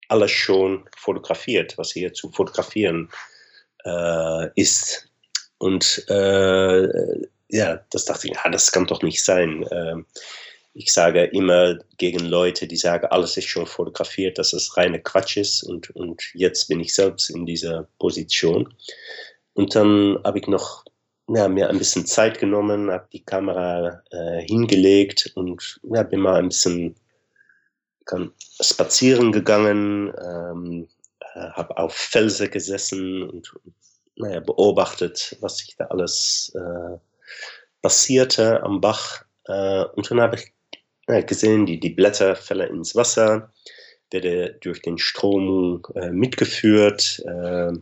[0.08, 3.10] alles schon fotografiert, was hier zu fotografieren
[3.84, 5.08] äh, ist.
[5.58, 6.82] Und äh,
[7.48, 9.66] ja, das dachte ich, ja, das kann doch nicht sein.
[9.70, 10.06] Ähm,
[10.74, 15.36] ich sage immer gegen Leute, die sagen, alles ist schon fotografiert, dass es reine Quatsch
[15.36, 18.74] ist und, und jetzt bin ich selbst in dieser Position.
[19.52, 20.84] Und dann habe ich noch
[21.28, 26.40] ja, mir ein bisschen Zeit genommen, habe die Kamera äh, hingelegt und ja, bin mal
[26.40, 26.96] ein bisschen
[28.04, 30.88] kann, spazieren gegangen, ähm,
[31.34, 33.52] äh, habe auf Felsen gesessen und
[34.16, 36.98] naja, beobachtet, was sich da alles äh,
[37.82, 39.24] passierte am Bach.
[39.46, 43.52] Äh, und dann habe ich gesehen, die, die Blätter fallen ins Wasser,
[44.10, 47.72] werde durch den Strom äh, mitgeführt, äh,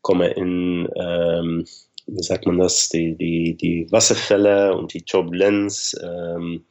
[0.00, 1.66] komme in, ähm,
[2.06, 5.96] wie sagt man das, die, die, die Wasserfälle und die Turbulenz.
[6.02, 6.66] Ähm,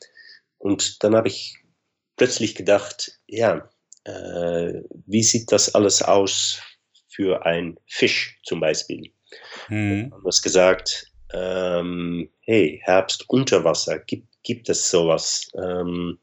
[0.58, 1.58] und dann habe ich
[2.16, 3.70] plötzlich gedacht, ja,
[4.06, 6.62] äh, wie sieht das alles aus
[7.10, 9.12] für einen Fisch zum Beispiel?
[9.70, 10.12] Mhm.
[10.16, 15.48] Anders gesagt, ähm, hey, Herbst unter Wasser, gibt, gibt es sowas?
[15.56, 16.20] Ähm,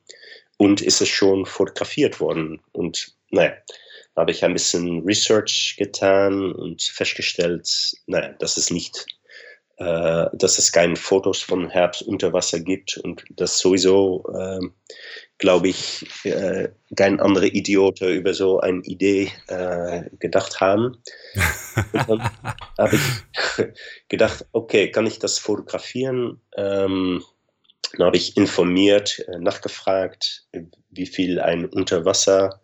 [0.58, 2.60] und ist es schon fotografiert worden?
[2.72, 3.54] Und naja,
[4.14, 9.06] da habe ich ein bisschen Research getan und festgestellt, naja, dass es nicht,
[9.82, 14.60] äh, dass es keine Fotos von Herbst unter Wasser gibt und dass sowieso, äh,
[15.38, 21.02] glaube ich, äh, kein andere Idioten über so eine Idee äh, gedacht haben.
[21.92, 22.22] und dann
[22.78, 23.66] habe ich
[24.08, 26.40] gedacht, okay, kann ich das fotografieren?
[26.56, 27.24] Ähm,
[27.96, 30.46] dann habe ich informiert, äh, nachgefragt,
[30.90, 32.61] wie viel ein Unterwasser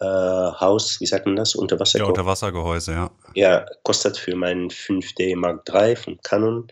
[0.00, 1.54] äh, Haus, wie sagt man das?
[1.54, 3.10] Unterwasser ja, Unterwassergehäuse, ja.
[3.34, 6.68] Ja, kostet für meinen 5D Mark III von Canon.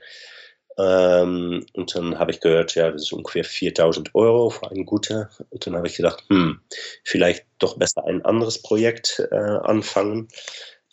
[0.78, 5.30] Ähm, und dann habe ich gehört, ja, das ist ungefähr 4000 Euro für ein guter.
[5.50, 6.60] Und dann habe ich gedacht, hm,
[7.04, 10.28] vielleicht doch besser ein anderes Projekt äh, anfangen.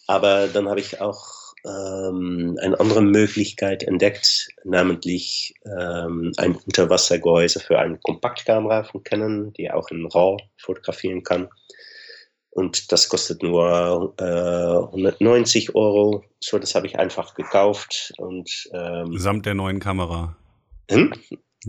[0.08, 7.80] Aber dann habe ich auch ähm, eine andere Möglichkeit entdeckt, namentlich ähm, ein Unterwassergehäuse für
[7.80, 11.50] eine Kompaktkamera von Canon, die auch in RAW fotografieren kann.
[12.60, 16.26] Und das kostet nur äh, 190 Euro.
[16.42, 18.12] So, das habe ich einfach gekauft.
[18.18, 20.36] Und, ähm, Samt der neuen Kamera.
[20.92, 21.14] Hm?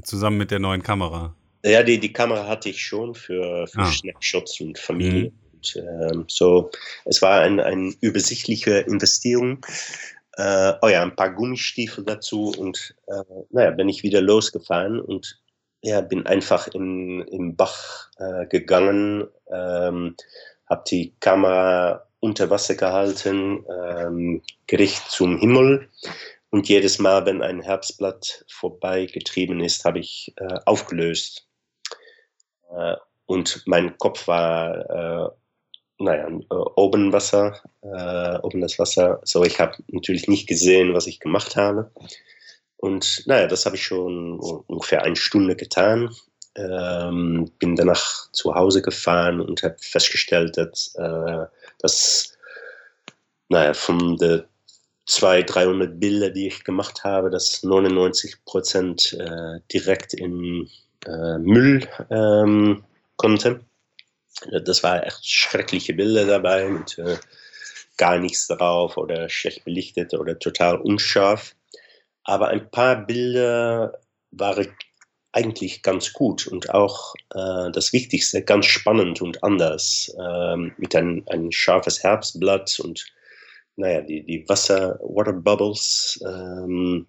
[0.03, 1.37] Zusammen mit der neuen Kamera.
[1.65, 3.93] Ja, die, die Kamera hatte ich schon für, für ah.
[3.93, 5.31] Snapshots und Familie.
[5.31, 5.33] Mhm.
[5.53, 6.73] Und, ähm, so,
[7.05, 9.65] es war eine ein übersichtliche Investierung.
[10.39, 15.41] Äh, oh ja, ein paar Gummistiefel dazu und äh, naja, bin ich wieder losgefahren und
[15.83, 20.17] ja, bin einfach in, im Bach äh, gegangen, ähm,
[20.71, 25.89] habe die Kamera unter Wasser gehalten, ähm, gerichtet zum Himmel.
[26.51, 31.49] Und jedes Mal, wenn ein Herbstblatt vorbeigetrieben ist, habe ich äh, aufgelöst.
[32.71, 35.31] Äh, und mein Kopf war, äh,
[35.99, 39.21] naja, äh, oben Wasser, äh, oben das Wasser.
[39.25, 41.91] So, ich habe natürlich nicht gesehen, was ich gemacht habe.
[42.77, 46.15] Und naja, das habe ich schon ungefähr eine Stunde getan.
[46.57, 51.47] Ähm, bin danach zu Hause gefahren und habe festgestellt, dass, äh,
[51.79, 52.37] dass
[53.49, 54.45] naja, von den
[55.07, 60.69] 200, 300 Bilder, die ich gemacht habe, dass 99 Prozent äh, direkt in
[61.07, 62.85] äh, Müll ähm,
[63.17, 63.61] konnte.
[64.65, 67.17] Das war echt schreckliche Bilder dabei mit äh,
[67.97, 71.55] gar nichts drauf oder schlecht belichtet oder total unscharf.
[72.25, 73.99] Aber ein paar Bilder
[74.31, 74.69] waren
[75.33, 81.25] eigentlich ganz gut und auch äh, das Wichtigste, ganz spannend und anders, äh, mit ein,
[81.29, 83.07] ein scharfes Herbstblatt und
[83.77, 87.07] naja, die, die Wasser, Water Bubbles ähm,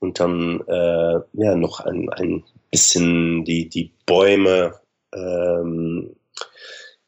[0.00, 4.74] und dann äh, ja, noch ein, ein bisschen die, die Bäume,
[5.14, 6.16] ähm,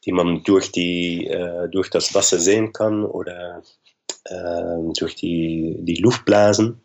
[0.05, 3.63] die man durch, die, äh, durch das Wasser sehen kann oder
[4.25, 6.81] äh, durch die, die Luftblasen.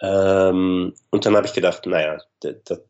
[0.00, 2.18] Ähm, und dann habe ich gedacht, naja,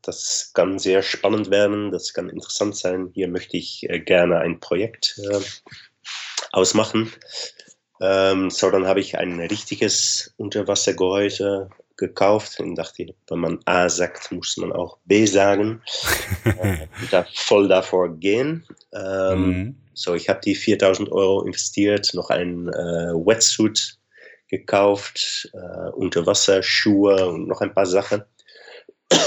[0.02, 3.10] das kann sehr spannend werden, das kann interessant sein.
[3.14, 5.40] Hier möchte ich äh, gerne ein Projekt äh,
[6.52, 7.10] ausmachen.
[8.00, 14.30] Ähm, so, dann habe ich ein richtiges Unterwassergehäuse gekauft und dachte, wenn man A sagt,
[14.30, 15.82] muss man auch B sagen.
[16.44, 18.66] äh, da voll davor gehen.
[18.92, 19.76] Ähm, mhm.
[19.94, 23.97] So, ich habe die 4000 Euro investiert, noch ein äh, Wetsuit
[24.48, 28.24] gekauft, äh, Unterwasserschuhe und noch ein paar Sachen.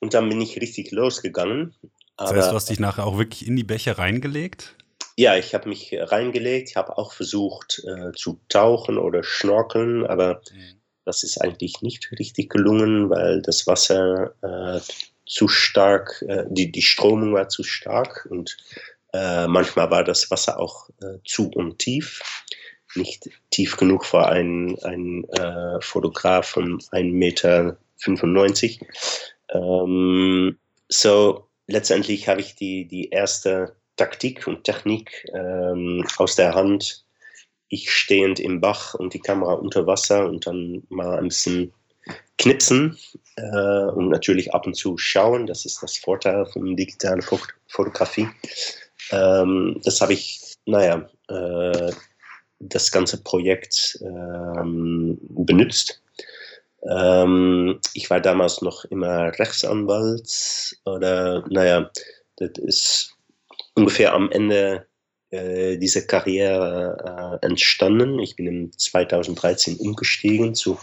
[0.00, 1.74] und dann bin ich richtig losgegangen.
[2.16, 4.76] Das heißt, du hast dich nachher auch wirklich in die Bäche reingelegt?
[5.16, 10.80] Ja, ich habe mich reingelegt, habe auch versucht äh, zu tauchen oder schnorkeln, aber mhm.
[11.04, 14.80] das ist eigentlich nicht richtig gelungen, weil das Wasser äh,
[15.26, 18.56] zu stark, äh, die, die Stromung war zu stark und
[19.12, 22.22] äh, manchmal war das Wasser auch äh, zu untief
[22.94, 27.76] nicht tief genug für einen, einen äh, Fotograf von 1,95 Meter.
[29.52, 37.04] Ähm, so, letztendlich habe ich die, die erste Taktik und Technik ähm, aus der Hand.
[37.68, 41.72] Ich stehend im Bach und die Kamera unter Wasser und dann mal ein bisschen
[42.38, 42.98] knipsen
[43.36, 45.46] äh, und natürlich ab und zu schauen.
[45.46, 47.22] Das ist das Vorteil von digitaler
[47.68, 48.28] Fotografie.
[49.12, 51.92] Ähm, das habe ich, naja, äh,
[52.60, 56.02] das ganze Projekt ähm, benutzt.
[56.88, 61.90] Ähm, ich war damals noch immer Rechtsanwalt oder naja,
[62.36, 63.16] das ist
[63.74, 64.86] ungefähr am Ende
[65.30, 68.18] äh, dieser Karriere äh, entstanden.
[68.18, 70.78] Ich bin im 2013 umgestiegen zu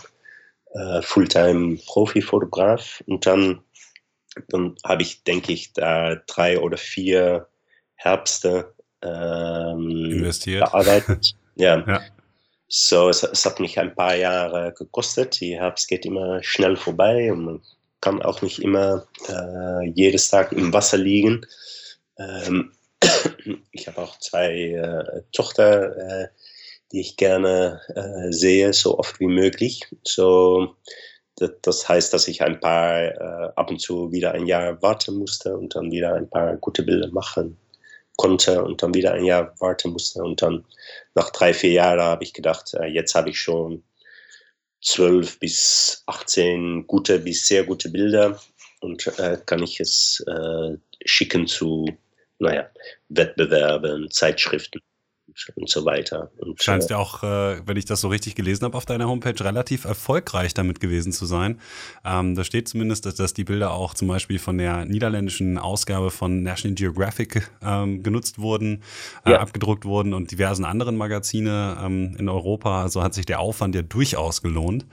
[0.73, 3.61] äh, Fulltime Profi-Fotograf und dann,
[4.49, 7.47] dann habe ich, denke ich, da drei oder vier
[7.95, 10.73] Herbste ähm, investiert.
[11.57, 11.83] Ja.
[11.87, 12.01] ja.
[12.69, 15.39] So, es, es, hat mich ein paar Jahre gekostet.
[15.39, 17.61] Die Herbst geht immer schnell vorbei und man
[18.01, 21.45] kann auch nicht immer äh, jedes Tag im Wasser liegen.
[22.17, 22.73] Ähm,
[23.71, 26.27] ich habe auch zwei äh, Tochter, äh,
[26.91, 29.87] die ich gerne äh, sehe, so oft wie möglich.
[30.03, 30.75] So,
[31.37, 35.15] das, das heißt, dass ich ein paar äh, ab und zu wieder ein Jahr warten
[35.15, 37.57] musste und dann wieder ein paar gute Bilder machen
[38.17, 40.21] konnte und dann wieder ein Jahr warten musste.
[40.21, 40.65] Und dann
[41.15, 43.83] nach drei, vier Jahren habe ich gedacht, äh, jetzt habe ich schon
[44.81, 48.39] zwölf bis 18 gute bis sehr gute Bilder
[48.81, 51.85] und äh, kann ich es äh, schicken zu,
[52.39, 52.69] naja,
[53.09, 54.81] Wettbewerben, Zeitschriften
[55.55, 56.31] und so weiter.
[56.37, 59.07] Und, Scheinst äh, ja auch, äh, wenn ich das so richtig gelesen habe auf deiner
[59.07, 61.59] Homepage, relativ erfolgreich damit gewesen zu sein.
[62.05, 66.11] Ähm, da steht zumindest, dass, dass, die Bilder auch zum Beispiel von der niederländischen Ausgabe
[66.11, 68.83] von National Geographic ähm, genutzt wurden,
[69.25, 69.39] äh, ja.
[69.39, 72.81] abgedruckt wurden und diversen anderen Magazine ähm, in Europa.
[72.83, 74.85] Also hat sich der Aufwand ja durchaus gelohnt.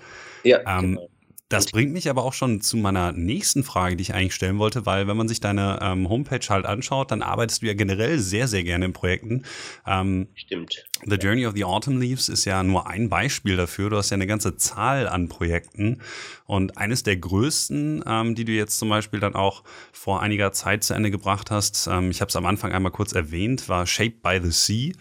[0.43, 1.09] Ja, ähm, genau.
[1.51, 4.87] Das bringt mich aber auch schon zu meiner nächsten Frage, die ich eigentlich stellen wollte,
[4.87, 8.49] weil wenn man sich deine ähm, Homepage halt anschaut, dann arbeitest du ja generell sehr,
[8.49, 9.45] sehr gerne in Projekten.
[9.87, 10.87] Ähm, Stimmt.
[11.05, 13.91] The Journey of the Autumn Leaves ist ja nur ein Beispiel dafür.
[13.91, 16.01] Du hast ja eine ganze Zahl an Projekten
[16.47, 20.83] und eines der größten, ähm, die du jetzt zum Beispiel dann auch vor einiger Zeit
[20.83, 24.23] zu Ende gebracht hast, ähm, ich habe es am Anfang einmal kurz erwähnt, war Shaped
[24.23, 24.93] by the Sea.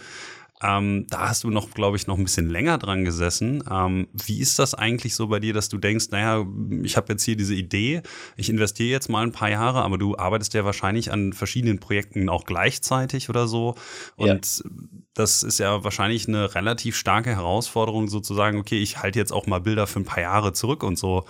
[0.63, 3.63] Ähm, da hast du noch, glaube ich, noch ein bisschen länger dran gesessen.
[3.69, 6.45] Ähm, wie ist das eigentlich so bei dir, dass du denkst, naja,
[6.83, 8.01] ich habe jetzt hier diese Idee,
[8.37, 12.29] ich investiere jetzt mal ein paar Jahre, aber du arbeitest ja wahrscheinlich an verschiedenen Projekten
[12.29, 13.75] auch gleichzeitig oder so.
[14.15, 14.71] Und ja.
[15.13, 19.59] das ist ja wahrscheinlich eine relativ starke Herausforderung, sozusagen, okay, ich halte jetzt auch mal
[19.59, 21.25] Bilder für ein paar Jahre zurück und so.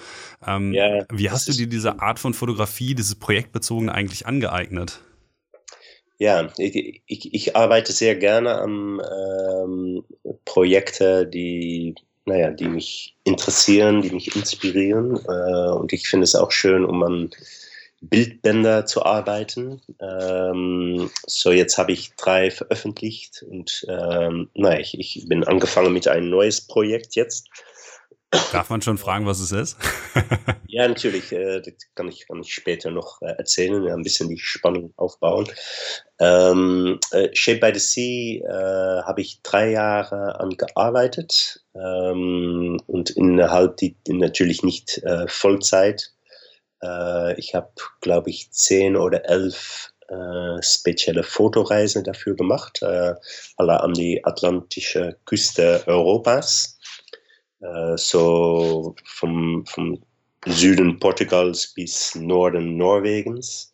[0.45, 5.01] Ähm, ja, wie hast du dir diese Art von Fotografie, dieses Projektbezogene eigentlich angeeignet?
[6.23, 10.05] Ja, ich, ich, ich, arbeite sehr gerne an ähm,
[10.45, 15.19] Projekten, die, naja, die mich interessieren, die mich inspirieren.
[15.27, 17.29] Äh, und ich finde es auch schön, um an
[17.99, 19.81] Bildbänder zu arbeiten.
[19.99, 26.07] Ähm, so, jetzt habe ich drei veröffentlicht und ähm, naja, ich, ich bin angefangen mit
[26.07, 27.49] einem neues Projekt jetzt.
[28.51, 29.77] Darf man schon fragen, was es ist?
[30.67, 31.31] ja, natürlich.
[31.31, 35.47] Äh, das kann ich, kann ich später noch äh, erzählen, ein bisschen die Spannung aufbauen.
[36.19, 43.77] Ähm, äh, Shape by the Sea äh, habe ich drei Jahre angearbeitet ähm, und innerhalb
[43.77, 46.11] die natürlich nicht äh, Vollzeit.
[46.81, 47.71] Äh, ich habe,
[48.01, 49.89] glaube ich, zehn oder elf
[50.61, 56.72] spezielle Fotoreisen dafür gemacht, alle an die atlantische Küste Europas
[57.95, 60.01] so vom, vom
[60.45, 63.73] Süden Portugals bis Norden Norwegens.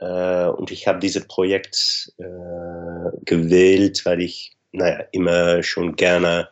[0.00, 6.48] Äh, und ich habe dieses Projekt äh, gewählt, weil ich naja, immer schon gerne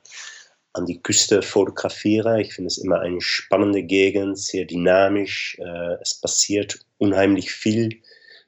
[0.74, 2.40] an die Küste fotografiere.
[2.40, 5.58] Ich finde es immer eine spannende Gegend, sehr dynamisch.
[5.58, 8.00] Äh, es passiert unheimlich viel.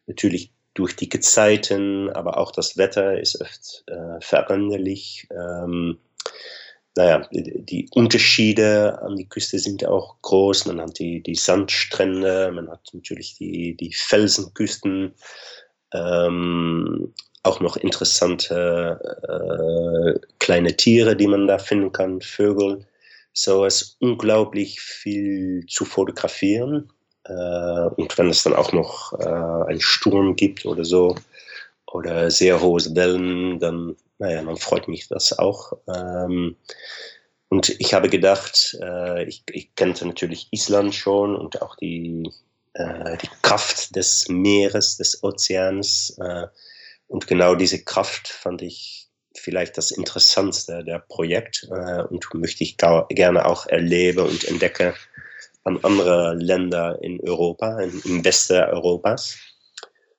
[0.06, 5.28] Natürlich durch die Gezeiten, aber auch das Wetter ist oft äh, veränderlich.
[5.30, 5.98] Ähm,
[6.96, 10.66] naja, die Unterschiede an die Küste sind auch groß.
[10.66, 15.12] Man hat die, die Sandstrände, man hat natürlich die, die Felsenküsten,
[15.92, 22.86] ähm, auch noch interessante äh, kleine Tiere, die man da finden kann, Vögel.
[23.32, 26.90] So ist unglaublich viel zu fotografieren.
[27.24, 31.16] Äh, und wenn es dann auch noch äh, einen Sturm gibt oder so,
[31.94, 35.72] oder sehr hohe Wellen, dann naja, dann freut mich das auch.
[35.88, 36.56] Ähm,
[37.48, 42.28] und ich habe gedacht, äh, ich, ich, kannte natürlich Island schon und auch die,
[42.74, 46.16] äh, die Kraft des Meeres, des Ozeans.
[46.18, 46.46] Äh,
[47.06, 52.76] und genau diese Kraft fand ich vielleicht das Interessantste der Projekt äh, und möchte ich
[52.76, 54.94] gerne auch erleben und entdecken
[55.64, 59.36] an andere Länder in Europa, im Westen Europas.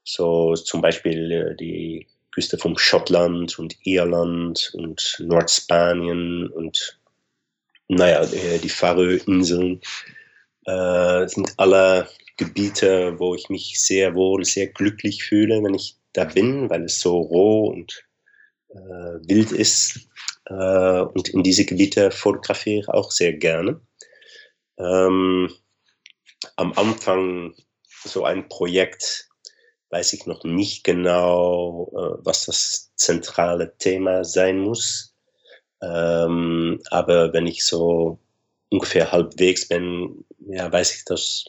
[0.03, 6.99] So zum Beispiel äh, die Küste von Schottland und Irland und Nordspanien und
[7.87, 9.79] naja, die Färöerinseln
[10.65, 16.25] äh, sind alle Gebiete, wo ich mich sehr wohl, sehr glücklich fühle, wenn ich da
[16.25, 18.03] bin, weil es so roh und
[18.69, 20.09] äh, wild ist.
[20.47, 23.79] Äh, und in diese Gebiete fotografiere ich auch sehr gerne.
[24.77, 25.49] Ähm,
[26.57, 27.55] am Anfang
[28.03, 29.29] so ein Projekt
[29.95, 35.15] weiß ich noch nicht genau, äh, was das zentrale Thema sein muss.
[35.81, 38.19] Ähm, aber wenn ich so
[38.69, 41.45] ungefähr halbwegs bin, ja, weiß ich das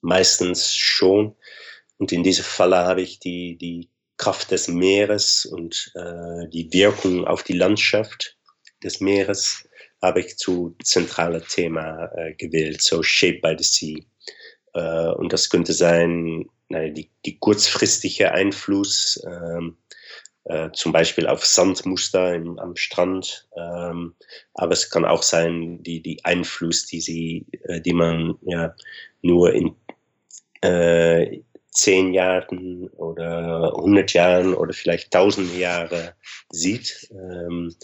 [0.00, 1.36] meistens schon.
[1.98, 7.26] Und in diesem Falle habe ich die, die Kraft des Meeres und äh, die Wirkung
[7.26, 8.38] auf die Landschaft
[8.82, 9.68] des Meeres
[10.00, 13.98] habe ich zu zentralen Thema äh, gewählt, so Shape by the Sea.
[14.72, 19.76] Äh, und das könnte sein die, die kurzfristige Einfluss, ähm,
[20.44, 24.14] äh, zum Beispiel auf Sandmuster im, am Strand, ähm,
[24.54, 28.74] aber es kann auch sein, die, die Einfluss, die, sie, äh, die man ja
[29.22, 29.74] nur in
[30.62, 31.40] äh,
[31.72, 36.14] zehn Jahren oder hundert Jahren oder vielleicht tausend Jahre
[36.50, 37.08] sieht.
[37.12, 37.74] Ähm,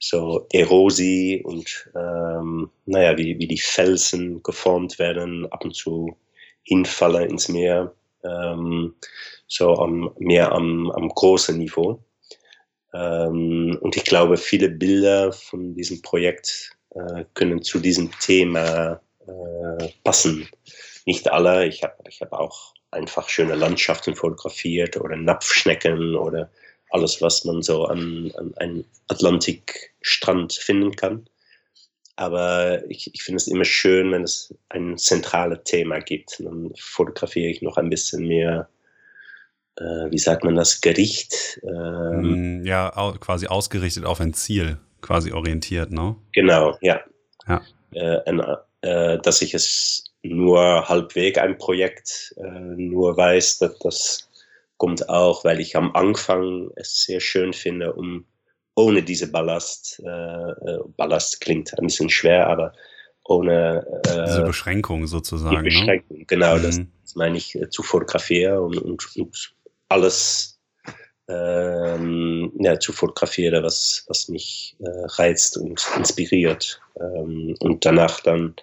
[0.00, 6.16] so Erosie und ähm, naja, wie, wie die Felsen geformt werden, ab und zu
[6.62, 8.94] hinfallen ins Meer ähm,
[9.46, 12.02] so am, mehr am, am großen Niveau.
[12.92, 19.88] Ähm, und ich glaube, viele Bilder von diesem Projekt äh, können zu diesem Thema äh,
[20.04, 20.48] passen.
[21.06, 26.50] Nicht alle, ich habe ich hab auch einfach schöne Landschaften fotografiert oder Napfschnecken oder
[26.90, 31.29] alles, was man so an, an einem Atlantikstrand finden kann.
[32.20, 36.38] Aber ich, ich finde es immer schön, wenn es ein zentrales Thema gibt.
[36.40, 38.68] Dann fotografiere ich noch ein bisschen mehr,
[39.78, 41.62] äh, wie sagt man das, Gericht.
[41.62, 42.90] Ähm, mm, ja,
[43.20, 46.14] quasi ausgerichtet auf ein Ziel, quasi orientiert, ne?
[46.32, 47.00] Genau, ja.
[47.48, 47.62] ja.
[47.94, 48.20] Äh,
[48.82, 54.28] äh, dass ich es nur halbweg ein Projekt äh, nur weiß, dass das
[54.76, 58.26] kommt auch, weil ich am Anfang es sehr schön finde, um
[58.74, 62.72] ohne diese Ballast, äh, äh, Ballast klingt ein bisschen schwer, aber
[63.24, 65.50] ohne äh, diese Beschränkung sozusagen.
[65.50, 65.62] Die ne?
[65.62, 66.24] Beschränkung, ne?
[66.26, 66.62] genau, mhm.
[66.62, 69.54] das, das, meine ich äh, zu fotografieren und, und, und
[69.88, 70.58] alles
[71.28, 76.80] ähm, ja, zu fotografieren, was, was mich äh, reizt und inspiriert.
[77.00, 78.54] Ähm, und danach dann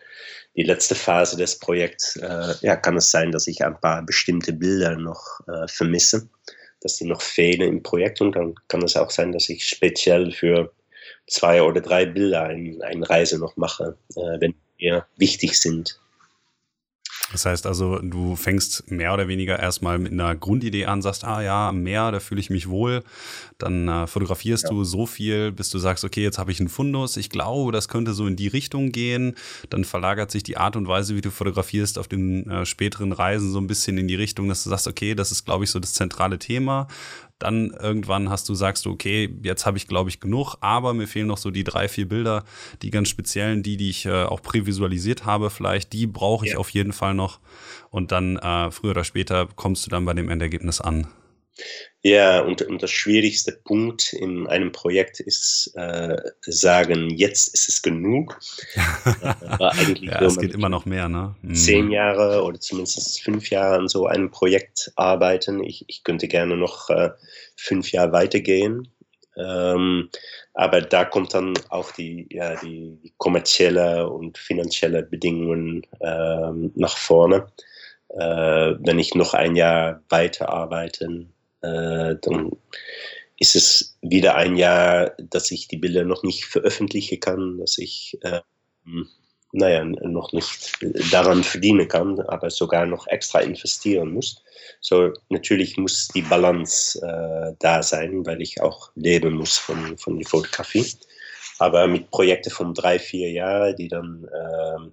[0.55, 4.51] die letzte Phase des Projekts, äh, ja, kann es sein, dass ich ein paar bestimmte
[4.51, 6.27] Bilder noch vermisse
[6.88, 10.31] dass die noch fehlen im Projekt und dann kann es auch sein, dass ich speziell
[10.31, 10.71] für
[11.27, 15.99] zwei oder drei Bilder ein, eine Reise noch mache, äh, wenn mir wichtig sind.
[17.32, 21.41] Das heißt also, du fängst mehr oder weniger erstmal mit einer Grundidee an, sagst, ah
[21.41, 23.03] ja, am Meer, da fühle ich mich wohl.
[23.57, 24.69] Dann äh, fotografierst ja.
[24.69, 27.17] du so viel, bis du sagst, okay, jetzt habe ich einen Fundus.
[27.17, 29.36] Ich glaube, das könnte so in die Richtung gehen.
[29.69, 33.51] Dann verlagert sich die Art und Weise, wie du fotografierst, auf den äh, späteren Reisen
[33.51, 35.80] so ein bisschen in die Richtung, dass du sagst, okay, das ist, glaube ich, so
[35.80, 36.88] das zentrale Thema.
[37.39, 41.07] Dann irgendwann hast du, sagst du, okay, jetzt habe ich, glaube ich, genug, aber mir
[41.07, 42.43] fehlen noch so die drei, vier Bilder,
[42.81, 46.57] die ganz speziellen, die, die ich äh, auch prävisualisiert habe, vielleicht, die brauche ich ja.
[46.57, 47.39] auf jeden Fall noch.
[47.89, 51.07] Und dann äh, früher oder später kommst du dann bei dem Endergebnis an.
[52.03, 57.81] Ja, und, und das schwierigste Punkt in einem Projekt ist äh, sagen, jetzt ist es
[57.81, 58.39] genug.
[59.41, 61.35] Aber eigentlich ja, es geht immer noch mehr, ne?
[61.41, 61.55] Mhm.
[61.55, 65.63] Zehn Jahre oder zumindest fünf Jahre an so einem Projekt arbeiten.
[65.63, 67.09] Ich, ich könnte gerne noch äh,
[67.55, 68.87] fünf Jahre weitergehen.
[69.35, 70.09] Ähm,
[70.53, 77.47] aber da kommt dann auch die, ja, die kommerzielle und finanzielle Bedingungen ähm, nach vorne.
[78.09, 82.51] Äh, wenn ich noch ein Jahr weiterarbeiten, äh, dann
[83.39, 88.17] ist es wieder ein Jahr, dass ich die Bilder noch nicht veröffentlichen kann, dass ich
[88.21, 88.41] äh,
[89.53, 90.77] naja, noch nicht
[91.11, 94.43] daran verdienen kann, aber sogar noch extra investieren muss.
[94.81, 100.19] So, natürlich muss die Balance äh, da sein, weil ich auch leben muss von, von
[100.19, 100.85] der Fotografie.
[101.59, 104.91] Aber mit Projekten von drei, vier Jahren, die dann äh,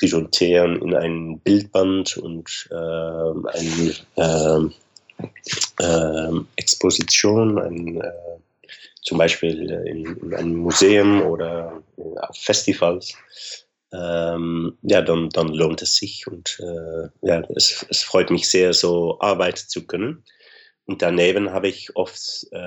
[0.00, 4.70] resultieren in ein Bildband und äh, eine äh,
[6.56, 8.12] Exposition, ein, äh,
[9.02, 13.14] zum Beispiel in, in, einem Museum oder auf Festivals,
[13.92, 18.72] ähm, ja, dann, dann lohnt es sich und äh, ja, es, es freut mich sehr,
[18.72, 20.24] so arbeiten zu können.
[20.86, 22.58] Und daneben habe ich oft äh,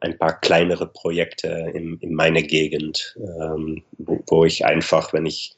[0.00, 5.54] ein paar kleinere Projekte in, in meiner Gegend, ähm, wo, wo, ich einfach, wenn ich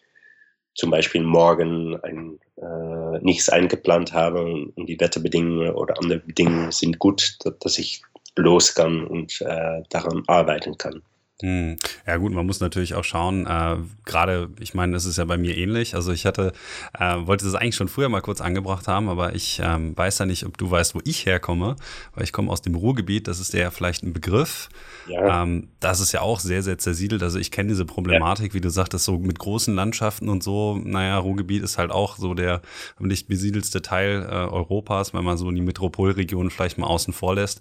[0.75, 6.99] zum Beispiel morgen ein, äh, nichts eingeplant habe und die Wetterbedingungen oder andere Bedingungen sind
[6.99, 8.03] gut, dass ich
[8.37, 11.03] los kann und äh, daran arbeiten kann.
[11.45, 11.77] Hm.
[12.07, 13.77] Ja gut, man muss natürlich auch schauen, äh,
[14.07, 15.95] gerade, ich meine, das ist ja bei mir ähnlich.
[15.95, 16.55] Also ich hatte,
[16.99, 20.25] äh, wollte das eigentlich schon früher mal kurz angebracht haben, aber ich ähm, weiß ja
[20.25, 21.77] nicht, ob du weißt, wo ich herkomme,
[22.15, 24.71] weil ich komme aus dem Ruhrgebiet, das ist ja vielleicht ein Begriff.
[25.07, 25.43] Ja.
[25.43, 27.23] Ähm, das ist ja auch sehr, sehr zersiedelt.
[27.23, 28.55] Also ich kenne diese Problematik, ja.
[28.55, 30.81] wie du sagtest, so mit großen Landschaften und so.
[30.83, 32.63] Naja, Ruhrgebiet ist halt auch so der
[32.99, 37.35] am nicht besiedelste Teil äh, Europas, wenn man so die Metropolregion vielleicht mal außen vor
[37.35, 37.61] lässt.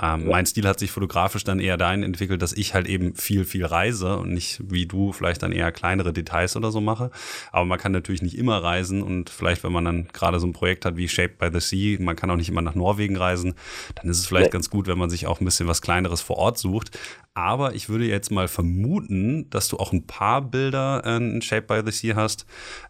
[0.00, 0.30] Ähm, ja.
[0.30, 3.64] Mein Stil hat sich fotografisch dann eher dahin entwickelt, dass ich halt eben viel, viel
[3.64, 7.10] reise und nicht wie du vielleicht dann eher kleinere Details oder so mache.
[7.50, 10.52] Aber man kann natürlich nicht immer reisen und vielleicht, wenn man dann gerade so ein
[10.52, 13.54] Projekt hat wie Shaped by the Sea, man kann auch nicht immer nach Norwegen reisen,
[13.96, 14.52] dann ist es vielleicht ja.
[14.52, 16.98] ganz gut, wenn man sich auch ein bisschen was Kleineres vor Ort sucht.
[17.34, 21.82] Aber ich würde jetzt mal vermuten, dass du auch ein paar Bilder in Shaped by
[21.84, 22.46] the Sea hast,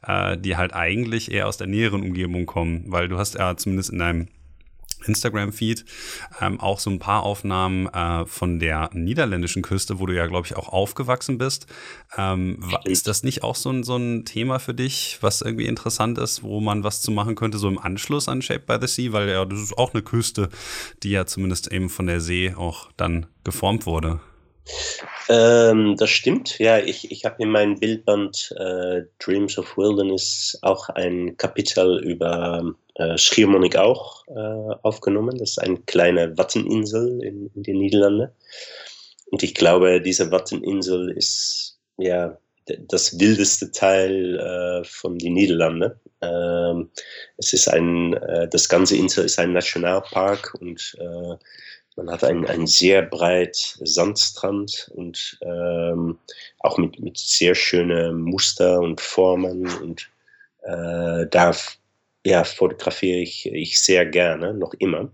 [0.07, 3.91] äh, die halt eigentlich eher aus der näheren Umgebung kommen, weil du hast ja zumindest
[3.91, 4.29] in deinem
[5.05, 5.85] Instagram-Feed
[6.41, 10.47] ähm, auch so ein paar Aufnahmen äh, von der niederländischen Küste, wo du ja, glaube
[10.47, 11.67] ich, auch aufgewachsen bist.
[12.17, 16.19] Ähm, ist das nicht auch so ein, so ein Thema für dich, was irgendwie interessant
[16.19, 19.13] ist, wo man was zu machen könnte, so im Anschluss an Shape by the Sea?
[19.13, 20.49] Weil ja, das ist auch eine Küste,
[21.03, 24.21] die ja zumindest eben von der See auch dann geformt wurde.
[25.29, 26.79] Ähm, das stimmt, ja.
[26.79, 33.17] Ich, ich habe in meinem Bildband äh, Dreams of Wilderness auch ein Kapitel über äh,
[33.19, 35.37] Schiermonnik auch äh, aufgenommen.
[35.39, 38.31] Das ist eine kleine Watteninsel in, in den Niederlanden.
[39.31, 45.93] Und ich glaube, diese Watteninsel ist ja das wildeste Teil äh, von den Niederlanden.
[46.21, 46.91] Ähm,
[47.37, 51.37] es ist ein, äh, das ganze Insel ist ein Nationalpark und äh,
[51.99, 56.17] man hat einen, einen sehr breit Sandstrand und ähm,
[56.61, 59.67] auch mit, mit sehr schönen Muster und Formen.
[59.83, 60.09] Und
[60.63, 61.55] äh, da
[62.25, 65.11] ja, fotografiere ich, ich sehr gerne, noch immer.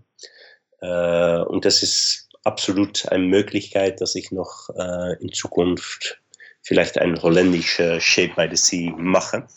[0.81, 6.21] Äh, und das ist absolut eine Möglichkeit, dass ich noch äh, in Zukunft
[6.61, 9.47] vielleicht ein holländischer Shape by the Sea mache.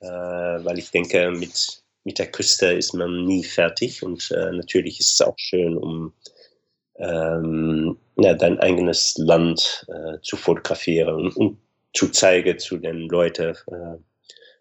[0.00, 5.00] Äh, weil ich denke, mit, mit der Küste ist man nie fertig und äh, natürlich
[5.00, 6.12] ist es auch schön, um
[7.00, 11.58] ähm, ja, dein eigenes Land äh, zu fotografieren und, und,
[11.92, 13.96] zu zeigen zu den Leuten, äh,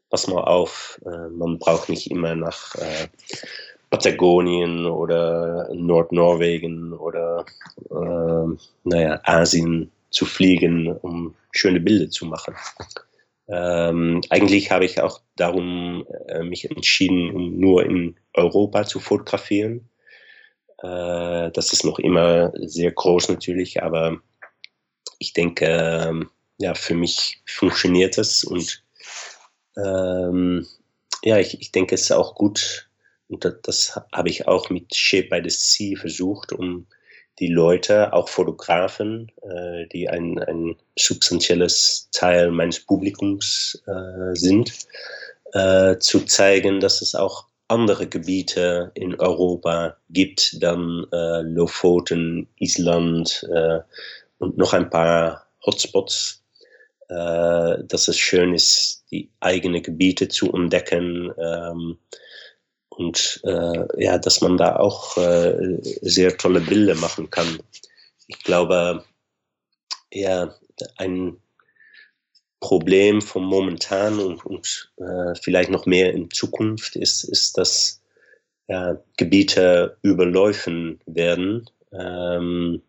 [0.10, 3.08] pass mal auf, äh, man braucht nicht immer nach äh,
[3.92, 7.46] Patagonien oder Nordnorwegen oder
[7.92, 12.56] äh, naja, Asien zu fliegen, um schöne Bilder zu machen.
[13.48, 19.90] Ähm, eigentlich habe ich auch darum äh, mich entschieden, um nur in Europa zu fotografieren
[20.84, 24.18] äh, das ist noch immer sehr groß natürlich, aber
[25.20, 28.84] ich denke, ähm, ja, für mich funktioniert das und
[29.78, 30.66] ähm,
[31.24, 32.90] ja, ich, ich denke, es ist auch gut
[33.30, 36.88] und das, das habe ich auch mit Shape by the Sea versucht, um
[37.40, 44.74] die Leute, auch Fotografen, äh, die ein, ein substanzielles Teil meines Publikums äh, sind,
[45.54, 53.48] äh, zu zeigen, dass es auch andere Gebiete in Europa gibt, dann äh, Lofoten, Island
[53.54, 53.80] äh,
[54.40, 56.44] und noch ein paar Hotspots,
[57.10, 61.98] äh, dass es schön ist, die eigenen Gebiete zu entdecken ähm,
[62.90, 67.60] und äh, ja, dass man da auch äh, sehr tolle Bilder machen kann.
[68.28, 69.04] Ich glaube,
[70.12, 70.56] ja,
[70.98, 71.38] ein
[72.60, 78.02] Problem vom momentan und, und äh, vielleicht noch mehr in Zukunft ist, ist dass
[78.68, 81.70] äh, Gebiete überläufen werden.
[81.92, 82.82] Ähm,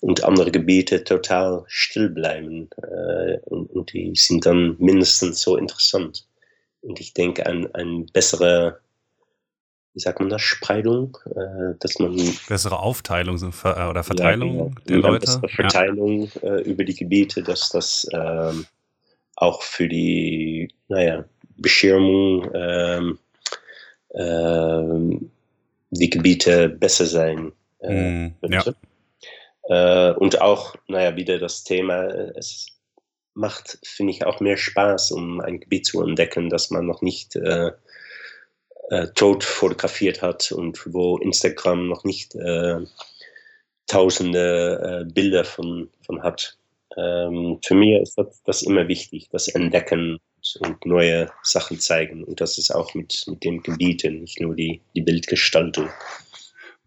[0.00, 2.68] und andere Gebiete total still bleiben.
[2.82, 6.26] Äh, und, und, die sind dann mindestens so interessant.
[6.80, 8.80] Und ich denke, ein, ein bessere,
[9.94, 12.16] wie sagt man das, Spreidung, äh, dass man.
[12.48, 15.26] Bessere Aufteilung äh, oder Verteilung ja, genau, der Leute.
[15.26, 16.56] Bessere Verteilung ja.
[16.56, 18.66] äh, über die Gebiete, dass das ähm,
[19.40, 21.24] auch für die, naja,
[21.56, 23.18] Beschirmung ähm,
[24.14, 25.30] ähm,
[25.90, 28.64] die Gebiete besser sein äh, mm, ja.
[29.68, 32.66] Äh, und auch, naja, wieder das Thema, äh, es
[33.34, 37.36] macht, finde ich, auch mehr Spaß, um ein Gebiet zu entdecken, das man noch nicht
[37.36, 37.70] äh,
[38.90, 42.80] äh, tot fotografiert hat und wo Instagram noch nicht äh,
[43.86, 46.57] tausende äh, Bilder von, von hat.
[46.96, 50.18] Ähm, für mich ist das, das, immer wichtig, das Entdecken
[50.60, 52.24] und neue Sachen zeigen.
[52.24, 55.88] Und das ist auch mit, mit den Gebieten, nicht nur die, die Bildgestaltung.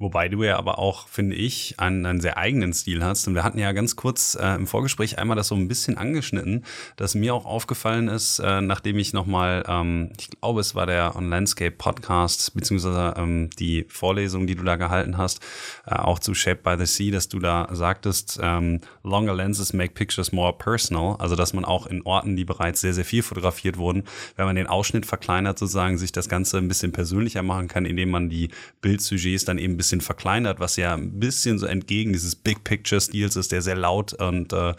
[0.02, 3.28] Wobei du ja aber auch, finde ich, einen, einen sehr eigenen Stil hast.
[3.28, 6.66] Und wir hatten ja ganz kurz äh, im Vorgespräch einmal das so ein bisschen angeschnitten,
[6.96, 11.16] dass mir auch aufgefallen ist, äh, nachdem ich nochmal, ähm, ich glaube, es war der
[11.16, 15.40] On Landscape Podcast, beziehungsweise ähm, die Vorlesung, die du da gehalten hast,
[15.86, 19.94] äh, auch zu Shape by the Sea, dass du da sagtest, ähm, longer lenses make
[19.94, 21.18] pictures more personal.
[21.20, 24.56] Also, dass man auch in Orten, die bereits sehr, sehr viel fotografiert wurden, wenn man
[24.56, 28.50] den Ausschnitt verkleinert, sozusagen, sich das Ganze ein bisschen persönlicher machen kann, indem man die
[28.82, 32.64] Bildsujets dann eben ein bisschen bisschen verkleinert, was ja ein bisschen so entgegen dieses Big
[32.64, 34.74] Picture Stils ist, der sehr laut und äh,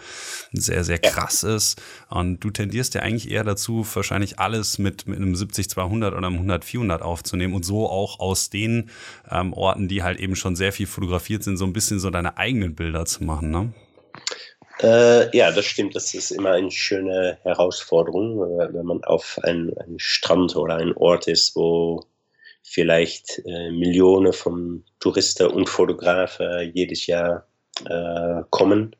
[0.52, 1.80] sehr, sehr krass ist.
[2.08, 6.50] Und du tendierst ja eigentlich eher dazu, wahrscheinlich alles mit, mit einem 70-200 oder einem
[6.50, 8.90] 100-400 aufzunehmen und so auch aus den
[9.30, 12.38] ähm, Orten, die halt eben schon sehr viel fotografiert sind, so ein bisschen so deine
[12.38, 13.72] eigenen Bilder zu machen, ne?
[14.80, 15.94] Äh, ja, das stimmt.
[15.94, 21.28] Das ist immer eine schöne Herausforderung, wenn man auf einen, einen Strand oder einen Ort
[21.28, 22.00] ist, wo
[22.62, 27.46] vielleicht äh, Millionen von Touristen und Fotografen jedes Jahr
[27.84, 28.96] äh, kommen,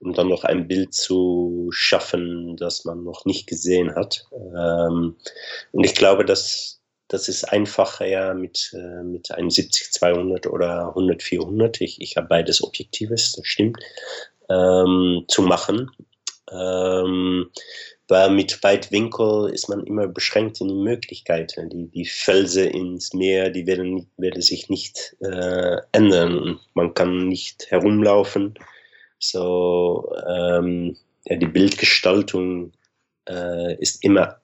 [0.00, 4.24] um dann noch ein Bild zu schaffen, das man noch nicht gesehen hat.
[4.32, 5.16] Ähm,
[5.72, 6.82] und ich glaube, dass
[7.12, 11.82] das ist einfacher ja mit, äh, mit einem 70-200 oder 100-400.
[11.82, 13.78] Ich, ich habe beides Objektives, das stimmt,
[14.48, 15.90] ähm, zu machen.
[16.50, 17.50] Ähm,
[18.12, 21.70] weil mit Weitwinkel ist man immer beschränkt in die Möglichkeiten.
[21.70, 27.28] Die, die Felsen ins Meer, die werden, werden sich nicht äh, ändern und man kann
[27.28, 28.52] nicht herumlaufen.
[29.18, 30.94] So, ähm,
[31.24, 32.72] ja, die Bildgestaltung
[33.30, 34.42] äh, ist immer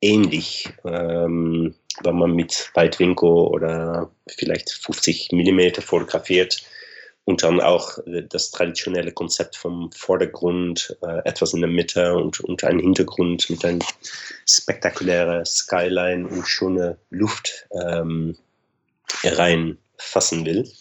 [0.00, 6.64] ähnlich, ähm, wenn man mit Weitwinkel oder vielleicht 50 Millimeter fotografiert
[7.28, 12.40] und dann auch äh, das traditionelle Konzept vom Vordergrund, äh, etwas in der Mitte und,
[12.40, 13.80] und ein Hintergrund mit einem
[14.46, 18.34] spektakulären Skyline und schöne Luft ähm,
[19.22, 20.72] reinfassen will.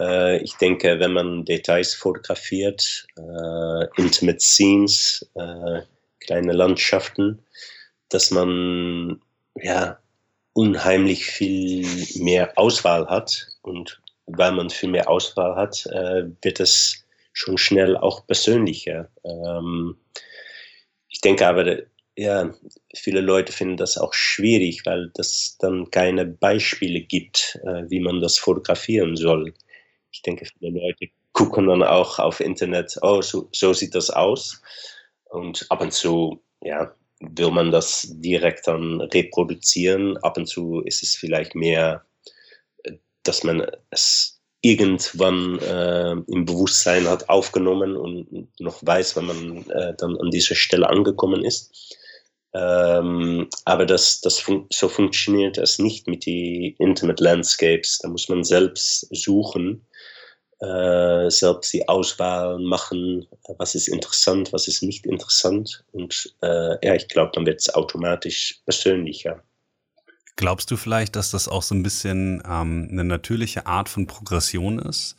[0.00, 5.82] Äh, ich denke, wenn man Details fotografiert, äh, Intimate Scenes, äh,
[6.20, 7.44] kleine Landschaften,
[8.08, 9.20] dass man
[9.56, 9.98] ja
[10.54, 17.04] unheimlich viel mehr Auswahl hat und weil man viel mehr Auswahl hat, äh, wird es
[17.32, 19.08] schon schnell auch persönlicher.
[19.24, 19.96] Ähm,
[21.08, 21.82] ich denke aber,
[22.16, 22.52] ja,
[22.94, 28.20] viele Leute finden das auch schwierig, weil das dann keine Beispiele gibt, äh, wie man
[28.20, 29.52] das fotografieren soll.
[30.10, 34.62] Ich denke, viele Leute gucken dann auch auf Internet, oh, so, so sieht das aus.
[35.26, 40.16] Und ab und zu, ja, will man das direkt dann reproduzieren.
[40.18, 42.04] Ab und zu ist es vielleicht mehr
[43.28, 49.94] dass man es irgendwann äh, im Bewusstsein hat aufgenommen und noch weiß, wenn man äh,
[49.96, 51.96] dann an dieser Stelle angekommen ist.
[52.54, 57.98] Ähm, aber das, das fun so funktioniert es nicht mit den Intimate Landscapes.
[57.98, 59.86] Da muss man selbst suchen,
[60.60, 63.26] äh, selbst die Auswahl machen,
[63.58, 65.84] was ist interessant, was ist nicht interessant.
[65.92, 69.42] Und äh, ja, ich glaube, dann wird es automatisch persönlicher.
[70.36, 74.78] Glaubst du vielleicht, dass das auch so ein bisschen ähm, eine natürliche Art von Progression
[74.78, 75.16] ist?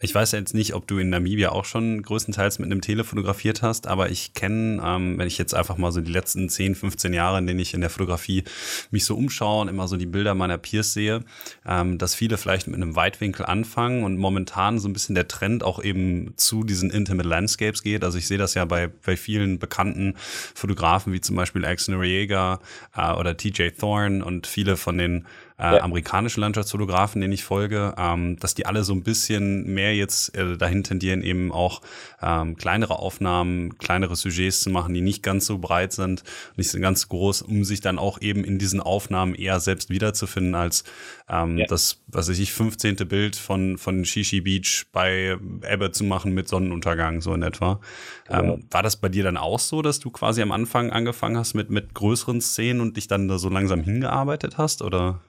[0.00, 3.02] Ich weiß ja jetzt nicht, ob du in Namibia auch schon größtenteils mit einem Tele
[3.02, 6.76] fotografiert hast, aber ich kenne, ähm, wenn ich jetzt einfach mal so die letzten 10,
[6.76, 8.44] 15 Jahre, in denen ich in der Fotografie
[8.92, 11.24] mich so umschaue und immer so die Bilder meiner Peers sehe,
[11.66, 15.64] ähm, dass viele vielleicht mit einem Weitwinkel anfangen und momentan so ein bisschen der Trend
[15.64, 18.04] auch eben zu diesen Intimate Landscapes geht.
[18.04, 20.14] Also ich sehe das ja bei, bei vielen bekannten
[20.54, 22.60] Fotografen wie zum Beispiel Alex Noriega
[22.96, 25.26] äh, oder TJ Thorne und viele von den
[25.58, 25.82] äh, ja.
[25.82, 30.56] amerikanischen Landschaftsfotografen, denen ich folge, ähm, dass die alle so ein bisschen mehr jetzt äh,
[30.56, 31.80] dahin tendieren, eben auch
[32.22, 36.22] ähm, kleinere Aufnahmen, kleinere Sujets zu machen, die nicht ganz so breit sind,
[36.56, 40.54] nicht so ganz groß, um sich dann auch eben in diesen Aufnahmen eher selbst wiederzufinden,
[40.54, 40.84] als
[41.28, 41.66] ähm, ja.
[41.66, 42.96] das, was weiß ich, 15.
[43.08, 45.36] Bild von, von Shishi Beach bei
[45.68, 47.80] Ebbe zu machen mit Sonnenuntergang, so in etwa.
[48.28, 48.54] Genau.
[48.54, 51.54] Ähm, war das bei dir dann auch so, dass du quasi am Anfang angefangen hast
[51.54, 55.20] mit, mit größeren Szenen und dich dann da so langsam hingearbeitet hast, oder?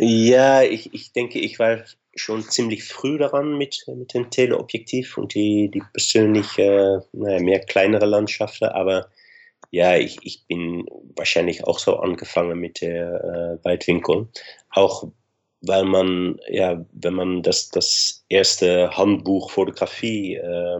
[0.00, 1.80] Ja, ich, ich denke, ich war
[2.14, 8.06] schon ziemlich früh daran mit, mit dem Teleobjektiv und die, die persönlich naja, mehr kleinere
[8.06, 9.08] Landschaften, aber
[9.70, 10.86] ja, ich, ich bin
[11.16, 14.28] wahrscheinlich auch so angefangen mit der äh, Weitwinkel.
[14.70, 15.08] Auch
[15.60, 20.78] weil man, ja, wenn man das, das erste Handbuch Fotografie äh,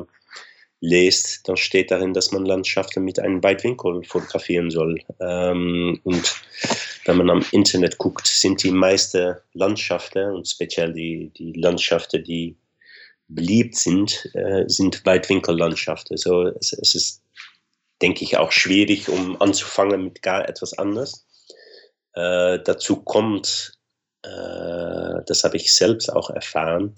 [0.81, 5.01] lest, dann steht darin, dass man Landschaften mit einem Weitwinkel fotografieren soll.
[5.21, 6.41] Ähm, und
[7.05, 12.57] wenn man am Internet guckt, sind die meisten Landschaften und speziell die, die Landschaften, die
[13.29, 16.15] beliebt sind, äh, sind Weitwinkellandschaften.
[16.15, 17.23] Also es, es ist,
[18.01, 21.27] denke ich, auch schwierig, um anzufangen mit gar etwas anderes.
[22.15, 23.73] Äh, dazu kommt,
[24.23, 26.95] äh, das habe ich selbst auch erfahren,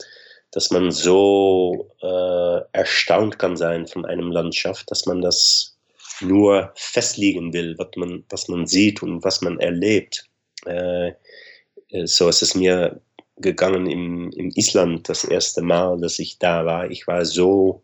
[0.52, 5.69] dass man so äh, erstaunt kann sein von einem Landschaft, dass man das
[6.20, 10.28] nur festlegen will, was man, was man sieht und was man erlebt.
[10.64, 11.12] Äh,
[12.04, 13.00] so ist es mir
[13.36, 16.90] gegangen im, im Island das erste Mal, dass ich da war.
[16.90, 17.82] Ich war so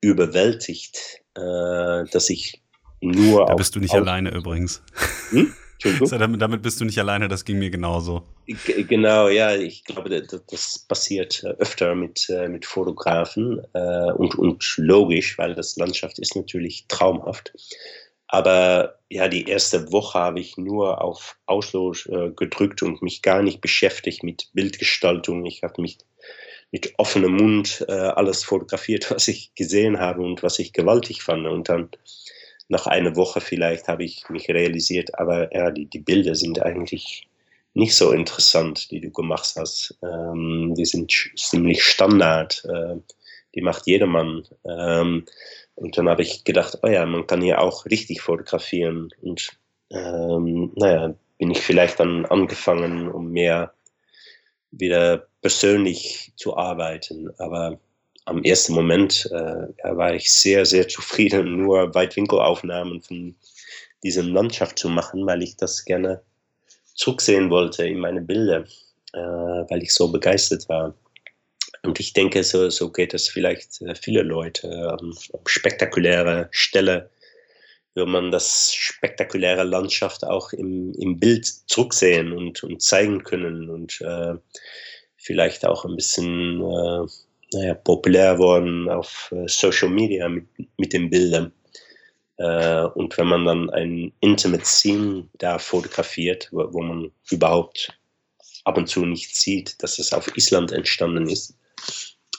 [0.00, 2.62] überwältigt, äh, dass ich
[3.00, 3.46] nur.
[3.46, 4.82] Da bist du nicht alleine übrigens.
[5.30, 5.54] Hm?
[5.80, 8.22] So, damit, damit, bist du nicht alleine, das ging mir genauso.
[8.46, 14.12] G genau, ja, ich glaube, das, das passiert äh, öfter mit, äh, mit Fotografen äh,
[14.12, 17.52] und, und logisch, weil das Landschaft ist natürlich traumhaft.
[18.26, 23.42] Aber ja, die erste Woche habe ich nur auf Auslos äh, gedrückt und mich gar
[23.42, 25.46] nicht beschäftigt mit Bildgestaltung.
[25.46, 25.98] Ich habe mich
[26.70, 31.46] mit offenem Mund äh, alles fotografiert, was ich gesehen habe und was ich gewaltig fand.
[31.46, 31.88] Und dann
[32.68, 37.28] nach einer Woche vielleicht habe ich mich realisiert, aber ja, die, die Bilder sind eigentlich
[37.74, 39.96] nicht so interessant, die du gemacht hast.
[40.02, 42.64] Ähm, die sind ziemlich Standard.
[42.64, 42.96] Äh,
[43.54, 44.46] die macht jedermann.
[44.64, 45.24] Ähm,
[45.74, 49.10] und dann habe ich gedacht, oh ja, man kann hier auch richtig fotografieren.
[49.22, 49.50] Und
[49.90, 53.72] ähm, naja, bin ich vielleicht dann angefangen, um mehr
[54.70, 57.30] wieder persönlich zu arbeiten.
[57.38, 57.78] Aber
[58.28, 63.34] am ersten Moment äh, war ich sehr, sehr zufrieden, nur Weitwinkelaufnahmen von
[64.02, 66.22] dieser Landschaft zu machen, weil ich das gerne
[66.94, 68.64] zurücksehen wollte in meine Bilder,
[69.14, 70.94] äh, weil ich so begeistert war.
[71.82, 74.96] Und ich denke, so, so geht es vielleicht äh, viele Leute.
[75.00, 75.16] Ähm,
[75.46, 77.10] spektakuläre Stelle
[77.94, 84.00] will man das spektakuläre Landschaft auch im, im Bild zurücksehen und, und zeigen können und
[84.02, 84.34] äh,
[85.16, 87.06] vielleicht auch ein bisschen äh,
[87.52, 90.46] naja, populär worden auf äh, Social Media mit,
[90.76, 91.52] mit den Bildern.
[92.36, 97.92] Äh, und wenn man dann ein Intimate Scene da fotografiert, wo, wo, man überhaupt
[98.64, 101.56] ab und zu nicht sieht, dass es auf Island entstanden ist,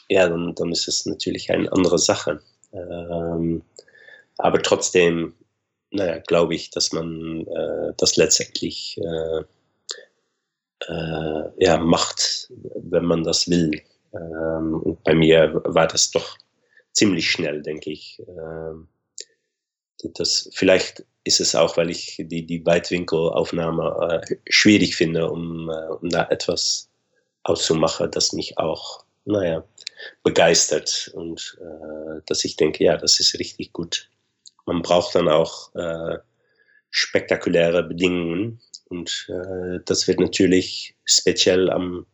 [0.09, 2.41] ja, dann, dann ist es natürlich eine andere Sache.
[2.73, 3.61] Ähm,
[4.37, 5.33] aber trotzdem,
[5.91, 9.43] naja, glaube ich, dass man äh, das letztendlich äh,
[10.87, 13.81] äh, ja, macht, wenn man das will.
[14.13, 16.37] Ähm, und bei mir war das doch
[16.91, 18.21] ziemlich schnell, denke ich.
[18.27, 18.87] Ähm,
[20.03, 25.87] das, vielleicht ist es auch, weil ich die, die Weitwinkelaufnahme äh, schwierig finde, um, äh,
[25.87, 26.89] um da etwas
[27.43, 29.63] auszumachen, das mich auch, naja,
[30.23, 34.09] begeistert und äh, dass ich denke, ja, das ist richtig gut.
[34.65, 36.19] Man braucht dann auch äh,
[36.89, 42.05] spektakuläre Bedingungen und äh, das wird natürlich speziell am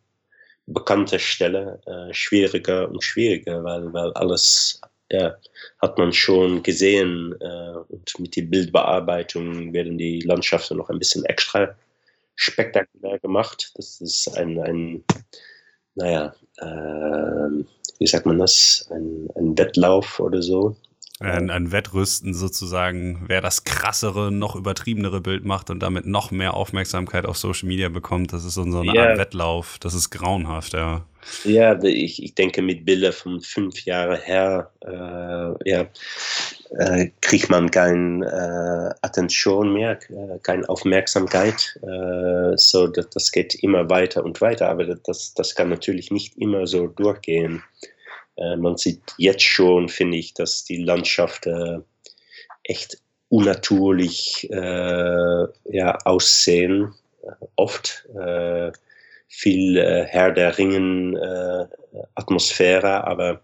[0.66, 5.36] bekannte Stelle äh, schwieriger und schwieriger, weil, weil alles ja,
[5.80, 11.24] hat man schon gesehen äh, und mit der Bildbearbeitung werden die Landschaften noch ein bisschen
[11.26, 11.74] extra
[12.34, 13.72] spektakulär gemacht.
[13.76, 15.04] Das ist ein, ein
[15.94, 17.64] naja, äh,
[17.98, 20.76] wie sagt man das, ein, ein Wettlauf oder so.
[21.18, 26.52] Ein, ein Wettrüsten sozusagen, wer das krassere, noch übertriebenere Bild macht und damit noch mehr
[26.52, 29.08] Aufmerksamkeit auf Social Media bekommt, das ist so eine ja.
[29.08, 29.78] Art Wettlauf.
[29.80, 31.06] Das ist grauenhaft, ja.
[31.44, 35.86] Ja, ich, ich denke, mit Bildern von fünf Jahren her, äh, ja,
[36.78, 41.80] äh, kriegt man keine äh, Attention mehr, äh, keine Aufmerksamkeit.
[41.82, 46.36] Äh, so, das, das geht immer weiter und weiter, aber das, das kann natürlich nicht
[46.36, 47.62] immer so durchgehen.
[48.36, 51.78] Äh, man sieht jetzt schon, finde ich, dass die Landschaft äh,
[52.64, 58.08] echt unnatürlich äh, ja, aussehen, äh, oft.
[59.28, 61.66] Viel Herr der Ringen äh,
[62.14, 63.42] Atmosphäre, aber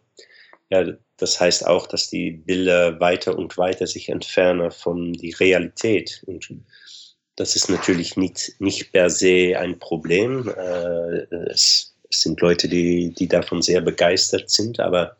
[0.70, 0.86] ja,
[1.18, 6.22] das heißt auch, dass die Bilder weiter und weiter sich entfernen von der Realität.
[6.26, 6.48] Und
[7.36, 10.48] das ist natürlich nicht, nicht per se ein Problem.
[10.48, 15.16] Äh, es, es, sind Leute, die, die davon sehr begeistert sind, aber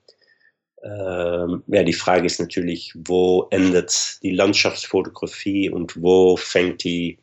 [0.83, 7.19] äh, ja, die Frage ist natürlich, wo endet die Landschaftsfotografie und wo fängt die,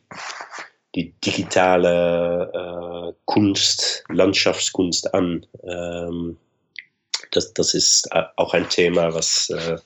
[0.94, 5.46] die digitale äh, Kunst, Landschaftskunst an?
[5.62, 6.38] Ähm,
[7.32, 9.76] das, das ist äh, auch ein Thema, was, äh,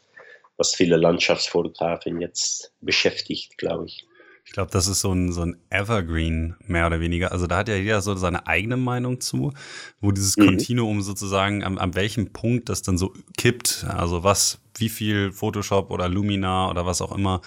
[0.56, 4.06] was viele Landschaftsfotografen jetzt beschäftigt, glaube ich.
[4.46, 7.32] Ich glaube, das ist so ein, so ein Evergreen, mehr oder weniger.
[7.32, 9.52] Also da hat ja jeder so seine eigene Meinung zu,
[10.00, 10.44] wo dieses mhm.
[10.44, 13.86] Kontinuum sozusagen, am, am welchem Punkt das dann so kippt.
[13.88, 17.40] Also was, wie viel Photoshop oder Lumina oder was auch immer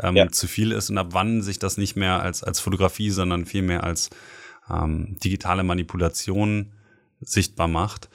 [0.00, 0.28] ähm, ja.
[0.28, 3.84] zu viel ist und ab wann sich das nicht mehr als, als Fotografie, sondern vielmehr
[3.84, 4.10] als
[4.68, 6.72] ähm, digitale Manipulation
[7.20, 8.08] sichtbar macht.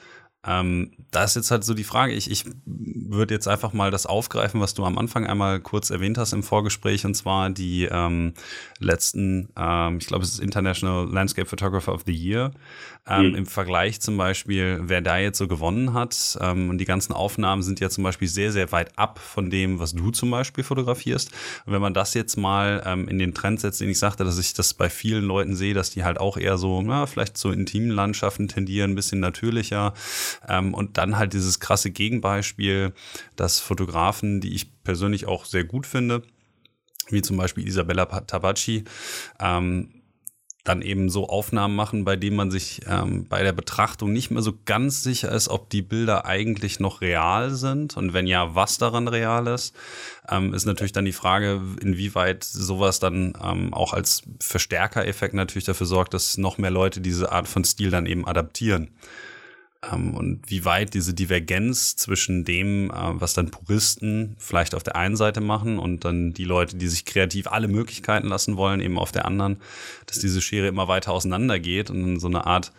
[0.46, 4.06] Ähm, da ist jetzt halt so die Frage, ich, ich würde jetzt einfach mal das
[4.06, 8.34] aufgreifen, was du am Anfang einmal kurz erwähnt hast im Vorgespräch, und zwar die ähm,
[8.78, 12.52] letzten, ähm, ich glaube, es ist International Landscape Photographer of the Year.
[13.08, 13.34] Ähm, mhm.
[13.36, 17.62] Im Vergleich zum Beispiel, wer da jetzt so gewonnen hat, ähm, und die ganzen Aufnahmen
[17.62, 21.30] sind ja zum Beispiel sehr, sehr weit ab von dem, was du zum Beispiel fotografierst.
[21.66, 24.38] Und wenn man das jetzt mal ähm, in den Trend setzt, den ich sagte, dass
[24.38, 27.50] ich das bei vielen Leuten sehe, dass die halt auch eher so, na, vielleicht zu
[27.50, 29.94] intimen Landschaften tendieren, ein bisschen natürlicher.
[30.48, 32.92] Ähm, und dann halt dieses krasse Gegenbeispiel,
[33.36, 36.22] dass Fotografen, die ich persönlich auch sehr gut finde,
[37.08, 38.84] wie zum Beispiel Isabella Tabacci,
[39.40, 39.96] ähm,
[40.66, 44.42] dann eben so Aufnahmen machen, bei denen man sich ähm, bei der Betrachtung nicht mehr
[44.42, 48.78] so ganz sicher ist, ob die Bilder eigentlich noch real sind und wenn ja, was
[48.78, 49.74] daran real ist,
[50.28, 55.86] ähm, ist natürlich dann die Frage, inwieweit sowas dann ähm, auch als Verstärkereffekt natürlich dafür
[55.86, 58.90] sorgt, dass noch mehr Leute diese Art von Stil dann eben adaptieren.
[59.92, 64.96] Ähm, und wie weit diese Divergenz zwischen dem, äh, was dann Puristen vielleicht auf der
[64.96, 68.98] einen Seite machen und dann die Leute, die sich kreativ alle Möglichkeiten lassen wollen, eben
[68.98, 69.58] auf der anderen,
[70.06, 72.72] dass diese Schere immer weiter auseinandergeht und so eine Art,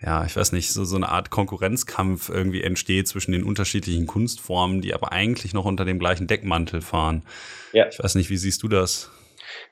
[0.00, 4.80] ja, ich weiß nicht, so, so eine Art Konkurrenzkampf irgendwie entsteht zwischen den unterschiedlichen Kunstformen,
[4.80, 7.22] die aber eigentlich noch unter dem gleichen Deckmantel fahren.
[7.72, 7.86] Ja.
[7.88, 9.10] Ich weiß nicht, wie siehst du das?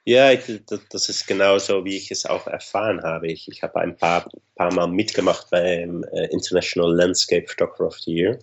[0.05, 3.28] Ja, das ist genauso, wie ich es auch erfahren habe.
[3.28, 8.12] Ich, ich habe ein paar, paar Mal mitgemacht beim äh, International Landscape Photographer of the
[8.12, 8.39] Year.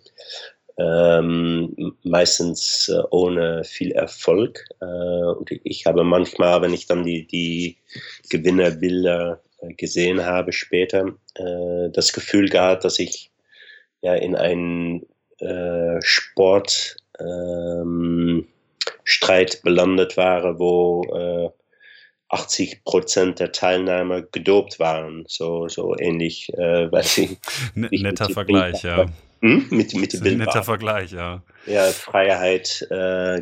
[0.77, 4.63] Ähm, meistens äh, ohne viel Erfolg.
[4.79, 7.77] Äh, und ich habe manchmal, wenn ich dann die, die
[8.29, 13.29] Gewinnerbilder äh, gesehen habe später, äh, das Gefühl gehabt, dass ich
[14.01, 15.05] ja in einen
[15.39, 18.47] äh, Sport ähm,
[19.03, 21.49] Streit belandet war, wo äh,
[22.29, 25.25] 80 Prozent der Teilnehmer gedopt waren.
[25.27, 27.37] So, so ähnlich, äh, weil sie.
[27.75, 29.05] Netter Vergleich, ja.
[29.41, 29.67] Hm?
[29.69, 31.41] Mit, mit dem Netter Vergleich, ja.
[31.65, 33.41] Ja, Freiheit äh,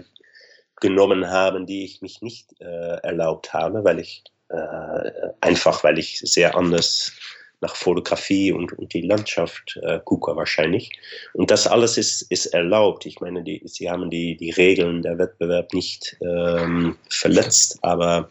[0.79, 6.19] genommen haben, die ich mich nicht äh, erlaubt habe, weil ich äh, einfach, weil ich
[6.19, 7.13] sehr anders
[7.61, 10.91] nach Fotografie und, und die Landschaft äh, gucke wahrscheinlich.
[11.33, 13.05] Und das alles ist, ist erlaubt.
[13.05, 18.29] Ich meine, die, sie haben die, die Regeln der Wettbewerb nicht ähm, verletzt, aber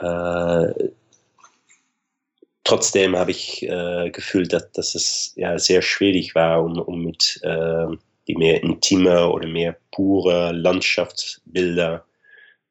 [0.00, 0.88] äh,
[2.64, 7.40] trotzdem habe ich äh, gefühlt, dass, dass es ja sehr schwierig war, um, um mit
[7.42, 7.86] äh,
[8.26, 12.04] die mehr intime oder mehr pure Landschaftsbilder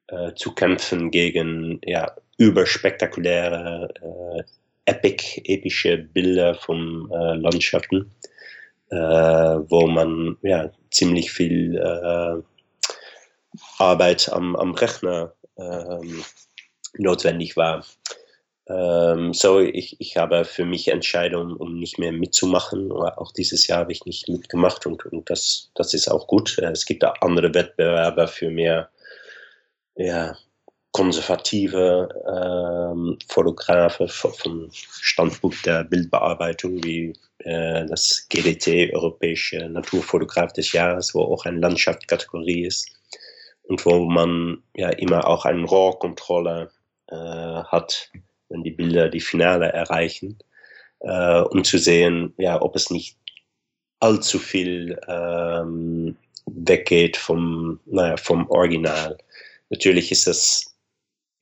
[0.08, 4.42] äh, zu kämpfen gegen ja, überspektakuläre äh,
[4.86, 8.10] epic, epische Bilder von äh, Landschaften,
[8.90, 12.42] äh, wo man ja, ziemlich viel äh,
[13.78, 16.24] Arbeit am, am Rechner ähm,
[16.98, 17.84] notwendig war.
[18.66, 22.90] Ähm, so, ich, ich habe für mich Entscheidungen, um nicht mehr mitzumachen.
[22.92, 26.58] Auch dieses Jahr habe ich nicht mitgemacht und, und das, das ist auch gut.
[26.58, 28.90] Es gibt auch andere Wettbewerber für mehr
[29.96, 30.36] ja,
[30.94, 41.12] konservative ähm, Fotografen vom Standpunkt der Bildbearbeitung, wie äh, das GDT, Europäische Naturfotograf des Jahres,
[41.12, 42.96] wo auch eine Landschaftskategorie ist
[43.64, 46.70] und wo man ja immer auch eine Rohrkontrolle
[47.08, 48.12] äh, hat,
[48.48, 50.38] wenn die Bilder die Finale erreichen,
[51.00, 53.18] äh, um zu sehen, ja, ob es nicht
[53.98, 56.16] allzu viel ähm,
[56.46, 59.18] weggeht vom, naja, vom Original.
[59.70, 60.73] Natürlich ist das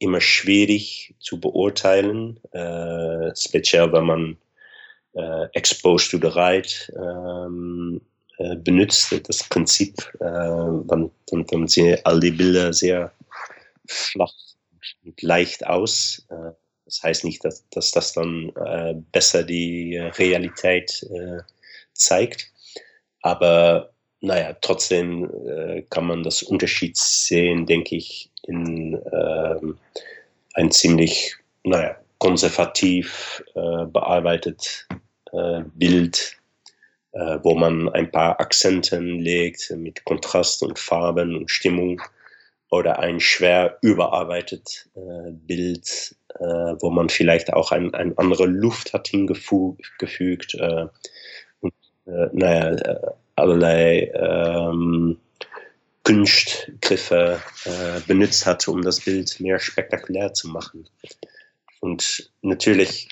[0.03, 4.37] immer schwierig zu beurteilen, äh, speziell wenn man
[5.15, 8.01] äh, Exposed to the Right ähm,
[8.39, 13.13] äh, benutzt, das Prinzip, äh, dann, dann, dann sehen all die Bilder sehr
[13.87, 14.33] flach
[15.05, 16.27] und leicht aus.
[16.31, 16.53] Äh,
[16.85, 21.39] das heißt nicht, dass, dass das dann äh, besser die Realität äh,
[21.95, 22.51] zeigt.
[23.23, 23.92] Aber
[24.23, 29.79] naja, trotzdem äh, kann man das Unterschied sehen, denke ich, in ähm,
[30.55, 34.87] ein ziemlich, naja, konservativ äh, bearbeitet
[35.33, 36.37] äh, Bild,
[37.13, 42.01] äh, wo man ein paar Akzenten legt mit Kontrast und Farben und Stimmung
[42.71, 46.45] oder ein schwer überarbeitet äh, Bild, äh,
[46.81, 50.87] wo man vielleicht auch ein, ein andere Luft hat hingefügt äh,
[51.61, 51.75] und
[52.07, 53.01] äh, naja, äh,
[53.37, 55.19] allerlei ähm,
[56.05, 60.89] Kunstgriffe äh, benutzt hat, um das Bild mehr spektakulär zu machen.
[61.81, 63.09] Und natürlich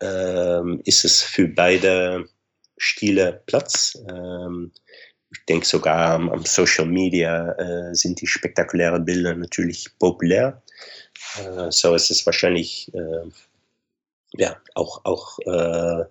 [0.00, 2.26] ähm, ist es für beide
[2.76, 3.98] Stile Platz.
[4.10, 4.72] Ähm,
[5.30, 10.62] ich denke sogar am, am Social Media äh, sind die spektakulären Bilder natürlich populär.
[11.38, 13.28] Äh, so ist es wahrscheinlich äh,
[14.34, 16.04] ja, auch, auch äh,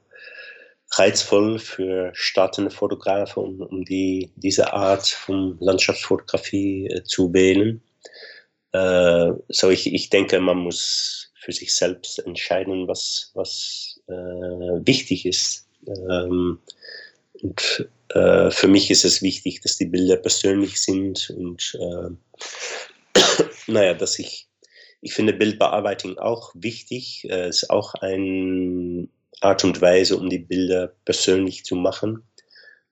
[0.92, 7.82] reizvoll für startende Fotografen, um, um die, diese Art von Landschaftsfotografie äh, zu wählen.
[8.72, 15.68] Äh, so ich, ich denke, man muss für sich selbst entscheiden, was, was wichtig ist.
[15.86, 16.60] Ähm,
[17.42, 23.20] und äh, für mich ist es wichtig, dass die Bilder persönlich sind und äh,
[23.68, 24.48] naja, dass ich,
[25.02, 27.26] ich finde Bildbearbeitung auch wichtig.
[27.26, 29.08] Es äh, ist auch eine
[29.42, 32.24] Art und Weise, um die Bilder persönlich zu machen.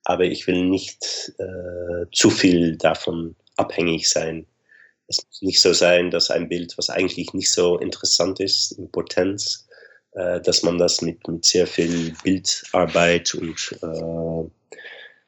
[0.04, 4.46] Aber ich will nicht äh, zu viel davon abhängig sein.
[5.08, 8.91] Es muss nicht so sein, dass ein Bild, was eigentlich nicht so interessant ist in
[8.91, 9.68] Potenz,
[10.12, 14.50] äh, dass man das mit, mit sehr viel Bildarbeit und äh,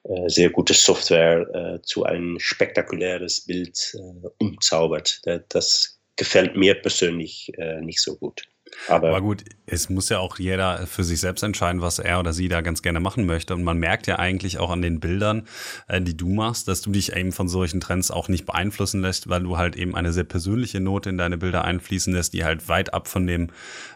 [0.08, 5.22] äh, sehr gute Software äh, zu ein spektakuläres Bild äh, umzaubert.
[5.50, 7.52] Das gefällt mir persönlich
[7.82, 8.42] nicht so gut.
[8.88, 12.34] Aber, Aber, gut, es muss ja auch jeder für sich selbst entscheiden, was er oder
[12.34, 13.54] sie da ganz gerne machen möchte.
[13.54, 15.48] Und man merkt ja eigentlich auch an den Bildern,
[15.88, 19.30] äh, die du machst, dass du dich eben von solchen Trends auch nicht beeinflussen lässt,
[19.30, 22.70] weil du halt eben eine sehr persönliche Note in deine Bilder einfließen lässt, die halt
[22.70, 23.50] weit ab von dem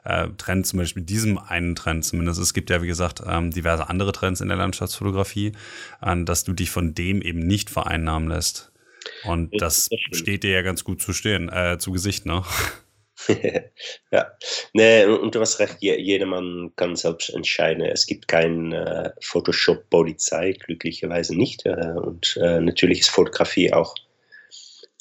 [0.03, 2.39] äh, Trend, zum Beispiel diesem einen Trend zumindest.
[2.39, 5.53] Es gibt ja, wie gesagt, ähm, diverse andere Trends in der Landschaftsfotografie,
[6.01, 8.72] äh, dass du dich von dem eben nicht vereinnahmen lässt.
[9.24, 12.43] Und das, das steht dir ja ganz gut zu stehen, äh, zu Gesicht, ne?
[14.11, 14.32] ja,
[14.74, 17.84] nee, und du hast recht, jedermann kann selbst entscheiden.
[17.84, 21.65] Es gibt keine äh, Photoshop-Polizei, glücklicherweise nicht.
[21.65, 23.95] Äh, und äh, natürlich ist Fotografie auch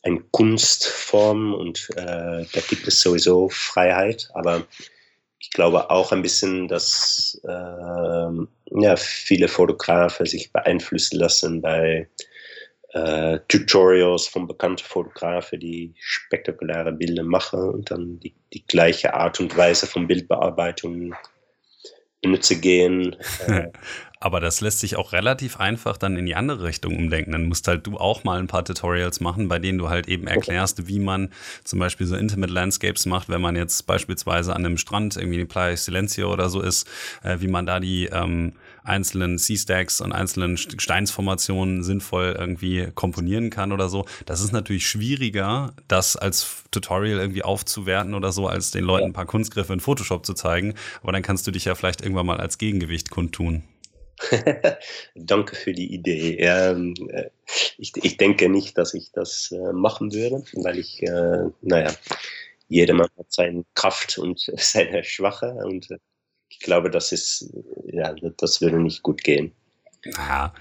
[0.03, 4.29] eine Kunstform und äh, da gibt es sowieso Freiheit.
[4.35, 4.67] Aber
[5.39, 12.09] ich glaube auch ein bisschen, dass ähm, ja, viele Fotografen sich beeinflussen lassen bei
[12.93, 19.41] äh, Tutorials von bekannten Fotografen, die spektakuläre Bilder machen und dann die, die gleiche Art
[19.41, 21.15] und Weise von Bildbearbeitung
[22.23, 23.17] benutzen gehen.
[23.47, 23.69] Äh,
[24.23, 27.33] Aber das lässt sich auch relativ einfach dann in die andere Richtung umdenken.
[27.33, 30.27] Dann musst halt du auch mal ein paar Tutorials machen, bei denen du halt eben
[30.27, 31.31] erklärst, wie man
[31.65, 35.49] zum Beispiel so Intimate Landscapes macht, wenn man jetzt beispielsweise an einem Strand irgendwie in
[35.49, 36.87] Playa Silencio oder so ist,
[37.23, 38.53] äh, wie man da die ähm,
[38.91, 44.05] einzelnen Sea-Stacks und einzelnen Steinsformationen sinnvoll irgendwie komponieren kann oder so.
[44.27, 49.13] Das ist natürlich schwieriger, das als Tutorial irgendwie aufzuwerten oder so, als den Leuten ein
[49.13, 50.75] paar Kunstgriffe in Photoshop zu zeigen.
[51.03, 53.63] Aber dann kannst du dich ja vielleicht irgendwann mal als Gegengewicht kundtun.
[55.15, 56.37] Danke für die Idee.
[56.41, 57.31] Ähm, äh,
[57.79, 61.91] ich, ich, denke nicht, dass ich das äh, machen würde, weil ich, äh, naja,
[62.69, 65.99] jedermann hat seine Kraft und seine Schwache und äh,
[66.51, 67.51] ich glaube, das ist,
[67.93, 69.53] ja, das würde nicht gut gehen.
[70.03, 70.55] Ja,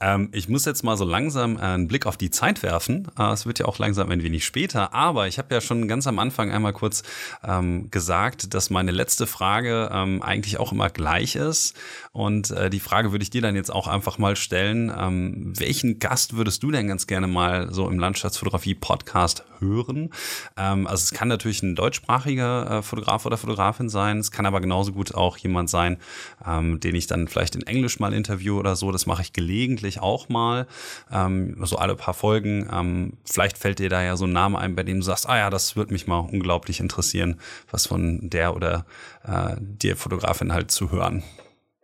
[0.00, 3.08] ähm, ich muss jetzt mal so langsam einen Blick auf die Zeit werfen.
[3.18, 6.06] Äh, es wird ja auch langsam ein wenig später, aber ich habe ja schon ganz
[6.06, 7.02] am Anfang einmal kurz
[7.42, 11.74] ähm, gesagt, dass meine letzte Frage ähm, eigentlich auch immer gleich ist.
[12.12, 14.92] Und äh, die Frage würde ich dir dann jetzt auch einfach mal stellen.
[14.96, 20.10] Ähm, welchen Gast würdest du denn ganz gerne mal so im Landschaftsfotografie-Podcast hören?
[20.56, 24.18] Ähm, also es kann natürlich ein deutschsprachiger äh, Fotograf oder Fotografin sein.
[24.18, 25.98] Es kann aber genauso gut auch jemand sein,
[26.46, 28.92] ähm, den ich dann vielleicht in Englisch mal interviewe oder so so.
[28.92, 30.66] Das mache ich gelegentlich auch mal,
[31.12, 32.68] ähm, so alle paar Folgen.
[32.72, 35.36] Ähm, vielleicht fällt dir da ja so ein Name ein, bei dem du sagst, ah
[35.36, 38.84] ja, das würde mich mal unglaublich interessieren, was von der oder
[39.24, 41.22] äh, der Fotografin halt zu hören.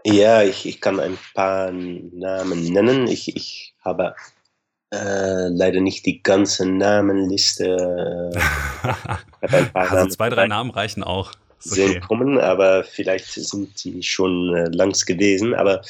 [0.05, 3.07] Ja, ich, ich kann ein paar Namen nennen.
[3.07, 4.15] Ich, ich habe
[4.93, 8.31] äh, leider nicht die ganze Namenliste.
[9.75, 11.33] also zwei, drei Namen reichen auch.
[11.71, 12.01] Okay.
[12.01, 15.55] kommen, aber vielleicht sind die schon äh, langs gewesen.
[15.55, 15.83] Aber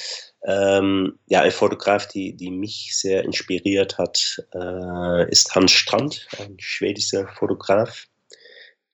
[0.45, 6.57] ähm, ja, ein Fotograf, die, die mich sehr inspiriert hat, äh, ist Hans Strand, ein
[6.59, 8.07] schwedischer Fotograf.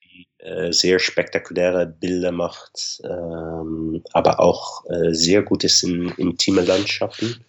[0.03, 6.63] Die äh, sehr spektakuläre Bilder macht, ähm, aber auch äh, sehr gut ist in intime
[6.63, 7.45] Landschaften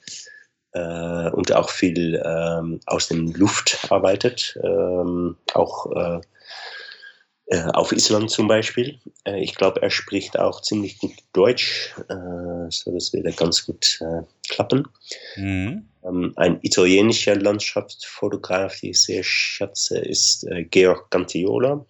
[0.73, 6.21] äh, und auch viel ähm, aus der Luft arbeitet, ähm, auch äh,
[7.73, 8.99] auf Island zum Beispiel.
[9.25, 13.99] Äh, ich glaube, er spricht auch ziemlich gut Deutsch, äh, so das würde ganz gut
[14.01, 14.87] äh, klappen.
[15.35, 15.87] Mhm.
[16.03, 21.85] Ähm, ein italienischer Landschaftsfotograf, den ich sehr schätze, ist äh, Georg Gantiola.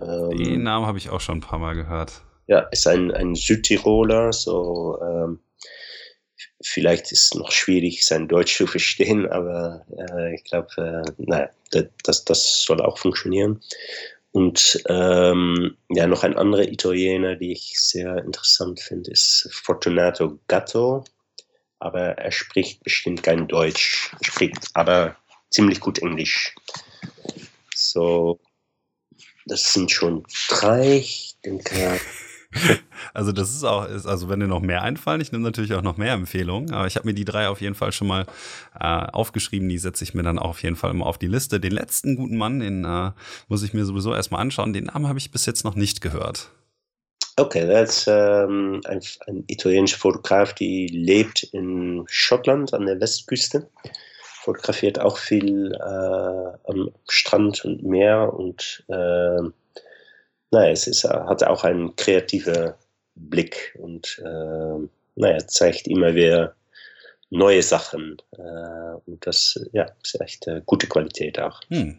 [0.00, 2.22] Ähm, Den Namen habe ich auch schon ein paar Mal gehört.
[2.48, 5.38] Ja, ist ein, ein Südtiroler, so ähm,
[6.60, 11.48] vielleicht ist es noch schwierig, sein Deutsch zu verstehen, aber äh, ich glaube, äh, naja,
[12.02, 13.60] das, das soll auch funktionieren.
[14.32, 21.04] Und ähm, ja, noch ein anderer Italiener, die ich sehr interessant finde, ist Fortunato Gatto.
[21.78, 25.16] Aber er spricht bestimmt kein Deutsch, spricht aber
[25.50, 26.54] ziemlich gut Englisch.
[27.74, 28.40] So,
[29.46, 30.96] das sind schon drei.
[30.96, 32.00] Ich denke,
[33.14, 35.96] also das ist auch, also wenn dir noch mehr einfallen, ich nehme natürlich auch noch
[35.96, 38.26] mehr Empfehlungen, aber ich habe mir die drei auf jeden Fall schon mal
[38.78, 41.60] äh, aufgeschrieben, die setze ich mir dann auch auf jeden Fall immer auf die Liste.
[41.60, 43.12] Den letzten guten Mann, den äh,
[43.48, 46.50] muss ich mir sowieso erstmal anschauen, den Namen habe ich bis jetzt noch nicht gehört.
[47.36, 53.68] Okay, das ist ähm, ein, ein italienischer Fotograf, die lebt in Schottland an der Westküste
[54.42, 59.38] fotografiert auch viel äh, am Strand und Meer und äh,
[60.52, 62.74] naja, es ist, hat auch einen kreativen
[63.14, 66.54] Blick und äh, naja, zeigt immer wieder
[67.30, 68.18] neue Sachen.
[68.32, 71.60] Äh, und das ja, ist echt äh, gute Qualität auch.
[71.68, 71.98] Hm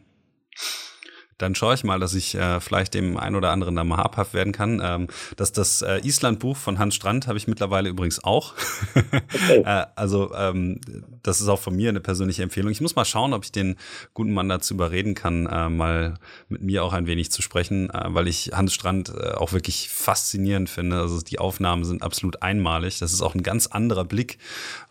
[1.37, 4.33] dann schaue ich mal, dass ich äh, vielleicht dem einen oder anderen da mal habhaft
[4.33, 4.81] werden kann.
[4.83, 8.53] Ähm, das das äh, Island-Buch von Hans Strand habe ich mittlerweile übrigens auch.
[8.95, 9.63] Okay.
[9.65, 10.79] äh, also ähm,
[11.23, 12.71] das ist auch von mir eine persönliche Empfehlung.
[12.71, 13.77] Ich muss mal schauen, ob ich den
[14.13, 16.15] guten Mann dazu überreden kann, äh, mal
[16.49, 19.89] mit mir auch ein wenig zu sprechen, äh, weil ich Hans Strand äh, auch wirklich
[19.89, 20.99] faszinierend finde.
[20.99, 22.99] Also die Aufnahmen sind absolut einmalig.
[22.99, 24.37] Das ist auch ein ganz anderer Blick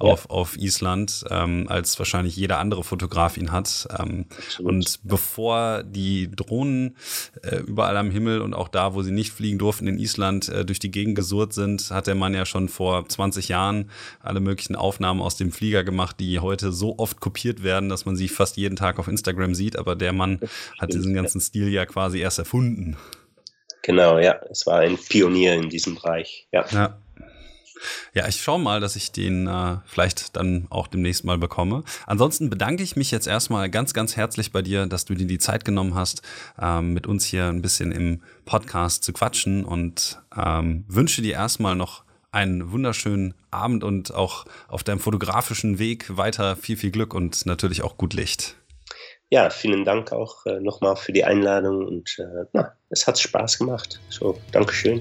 [0.00, 0.08] ja.
[0.08, 3.88] auf, auf Island, ähm, als wahrscheinlich jeder andere Fotograf ihn hat.
[3.98, 4.26] Ähm,
[4.58, 6.96] und bevor die Drohnen
[7.42, 10.64] äh, überall am Himmel und auch da, wo sie nicht fliegen durften, in Island äh,
[10.64, 13.90] durch die Gegend gesurrt sind, hat der Mann ja schon vor 20 Jahren
[14.20, 18.16] alle möglichen Aufnahmen aus dem Flieger gemacht, die heute so oft kopiert werden, dass man
[18.16, 19.76] sie fast jeden Tag auf Instagram sieht.
[19.76, 20.40] Aber der Mann
[20.78, 22.96] hat diesen ganzen Stil ja quasi erst erfunden.
[23.82, 24.40] Genau, ja.
[24.48, 26.46] Es war ein Pionier in diesem Bereich.
[26.52, 26.64] Ja.
[26.70, 26.98] ja.
[28.14, 31.84] Ja, ich schaue mal, dass ich den äh, vielleicht dann auch demnächst mal bekomme.
[32.06, 35.38] Ansonsten bedanke ich mich jetzt erstmal ganz, ganz herzlich bei dir, dass du dir die
[35.38, 36.22] Zeit genommen hast,
[36.60, 41.76] ähm, mit uns hier ein bisschen im Podcast zu quatschen und ähm, wünsche dir erstmal
[41.76, 47.46] noch einen wunderschönen Abend und auch auf deinem fotografischen Weg weiter viel, viel Glück und
[47.46, 48.56] natürlich auch gut Licht.
[49.30, 53.58] Ja, vielen Dank auch äh, nochmal für die Einladung und äh, na, es hat Spaß
[53.58, 54.00] gemacht.
[54.10, 55.00] So, Dankeschön.